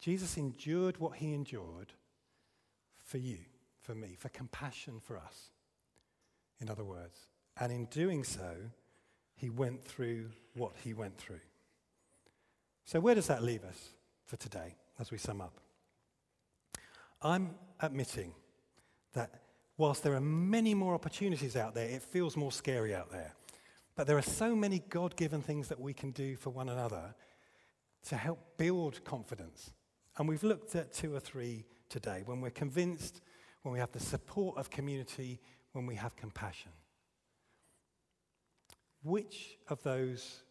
Jesus 0.00 0.36
endured 0.36 0.98
what 0.98 1.16
he 1.16 1.32
endured 1.32 1.92
for 3.04 3.18
you, 3.18 3.38
for 3.80 3.94
me, 3.94 4.16
for 4.18 4.28
compassion 4.28 5.00
for 5.00 5.16
us, 5.16 5.50
in 6.60 6.68
other 6.68 6.84
words. 6.84 7.18
And 7.60 7.72
in 7.72 7.86
doing 7.86 8.22
so, 8.24 8.54
he 9.34 9.50
went 9.50 9.84
through 9.84 10.30
what 10.54 10.72
he 10.82 10.92
went 10.92 11.16
through. 11.16 11.40
So, 12.88 13.00
where 13.00 13.14
does 13.14 13.26
that 13.26 13.42
leave 13.42 13.64
us 13.64 13.90
for 14.24 14.38
today 14.38 14.74
as 14.98 15.10
we 15.10 15.18
sum 15.18 15.42
up? 15.42 15.60
I'm 17.20 17.50
admitting 17.80 18.32
that 19.12 19.42
whilst 19.76 20.02
there 20.02 20.14
are 20.14 20.22
many 20.22 20.72
more 20.72 20.94
opportunities 20.94 21.54
out 21.54 21.74
there, 21.74 21.86
it 21.86 22.00
feels 22.00 22.34
more 22.34 22.50
scary 22.50 22.94
out 22.94 23.10
there. 23.12 23.34
But 23.94 24.06
there 24.06 24.16
are 24.16 24.22
so 24.22 24.56
many 24.56 24.78
God 24.88 25.16
given 25.16 25.42
things 25.42 25.68
that 25.68 25.78
we 25.78 25.92
can 25.92 26.12
do 26.12 26.34
for 26.34 26.48
one 26.48 26.70
another 26.70 27.14
to 28.06 28.16
help 28.16 28.56
build 28.56 29.04
confidence. 29.04 29.74
And 30.16 30.26
we've 30.26 30.42
looked 30.42 30.74
at 30.74 30.90
two 30.90 31.14
or 31.14 31.20
three 31.20 31.66
today 31.90 32.22
when 32.24 32.40
we're 32.40 32.48
convinced, 32.48 33.20
when 33.64 33.74
we 33.74 33.80
have 33.80 33.92
the 33.92 34.00
support 34.00 34.56
of 34.56 34.70
community, 34.70 35.42
when 35.72 35.84
we 35.84 35.96
have 35.96 36.16
compassion. 36.16 36.72
Which 39.02 39.58
of 39.68 39.82
those 39.82 40.44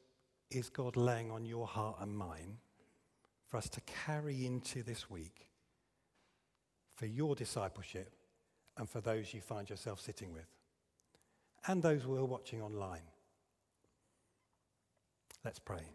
is 0.50 0.70
God 0.70 0.96
laying 0.96 1.32
on 1.32 1.46
your 1.46 1.68
heart 1.68 1.98
and 2.00 2.18
mine 2.18 2.58
for 3.48 3.58
us 3.58 3.70
to 3.70 3.82
carry 3.82 4.46
into 4.46 4.84
this 4.84 5.10
week 5.10 5.50
for 6.96 7.06
your 7.06 7.36
discipleship 7.36 8.12
and 8.78 8.90
for 8.90 9.02
those 9.02 9.34
you 9.34 9.42
find 9.42 9.70
yourself 9.70 10.00
sitting 10.00 10.34
with? 10.34 10.48
and 11.68 11.84
those 11.84 12.04
who 12.04 12.16
are 12.16 12.26
watching 12.26 12.62
online. 12.62 13.02
Let's 15.44 15.60
pray. 15.60 15.92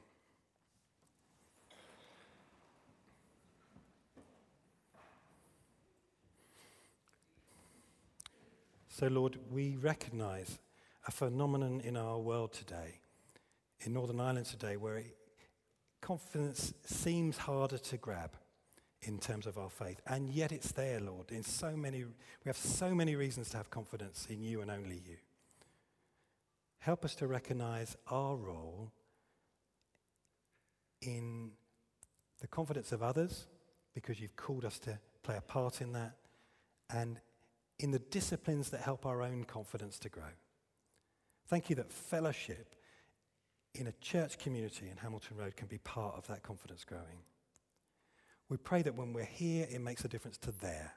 So, 8.88 9.06
Lord, 9.08 9.38
we 9.50 9.76
recognize 9.76 10.58
a 11.06 11.10
phenomenon 11.10 11.80
in 11.82 11.96
our 11.96 12.18
world 12.18 12.52
today, 12.52 13.00
in 13.84 13.92
Northern 13.92 14.20
Ireland 14.20 14.46
today, 14.46 14.76
where 14.76 15.02
confidence 16.00 16.74
seems 16.84 17.36
harder 17.36 17.78
to 17.78 17.96
grab 17.96 18.32
in 19.02 19.18
terms 19.18 19.46
of 19.46 19.58
our 19.58 19.70
faith. 19.70 20.00
And 20.06 20.30
yet 20.30 20.52
it's 20.52 20.72
there, 20.72 21.00
Lord. 21.00 21.30
In 21.30 21.42
so 21.42 21.76
many, 21.76 22.04
we 22.04 22.46
have 22.46 22.56
so 22.56 22.94
many 22.94 23.16
reasons 23.16 23.50
to 23.50 23.56
have 23.56 23.70
confidence 23.70 24.26
in 24.30 24.42
you 24.42 24.60
and 24.60 24.70
only 24.70 25.02
you. 25.06 25.16
Help 26.78 27.04
us 27.04 27.14
to 27.16 27.26
recognize 27.26 27.96
our 28.08 28.36
role 28.36 28.90
in 31.00 31.50
the 32.40 32.46
confidence 32.46 32.92
of 32.92 33.02
others, 33.02 33.46
because 33.94 34.20
you've 34.20 34.36
called 34.36 34.64
us 34.64 34.78
to 34.80 34.98
play 35.22 35.36
a 35.36 35.40
part 35.40 35.80
in 35.80 35.92
that, 35.92 36.16
and 36.90 37.20
in 37.78 37.90
the 37.90 37.98
disciplines 37.98 38.70
that 38.70 38.80
help 38.80 39.06
our 39.06 39.22
own 39.22 39.44
confidence 39.44 39.98
to 40.00 40.08
grow. 40.08 40.32
Thank 41.48 41.70
you 41.70 41.76
that 41.76 41.92
fellowship 41.92 42.74
in 43.74 43.86
a 43.86 43.92
church 44.00 44.38
community 44.38 44.88
in 44.90 44.96
Hamilton 44.96 45.36
Road 45.36 45.56
can 45.56 45.66
be 45.66 45.78
part 45.78 46.16
of 46.16 46.26
that 46.26 46.42
confidence 46.42 46.84
growing. 46.84 47.24
We 48.48 48.58
pray 48.58 48.82
that 48.82 48.94
when 48.94 49.12
we're 49.12 49.24
here, 49.24 49.66
it 49.70 49.80
makes 49.80 50.04
a 50.04 50.08
difference 50.08 50.36
to 50.38 50.52
there 50.60 50.92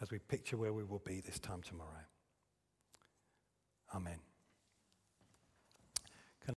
as 0.00 0.10
we 0.10 0.18
picture 0.18 0.56
where 0.56 0.72
we 0.72 0.82
will 0.82 1.02
be 1.04 1.20
this 1.20 1.38
time 1.38 1.62
tomorrow. 1.62 2.06
Amen. 3.94 4.18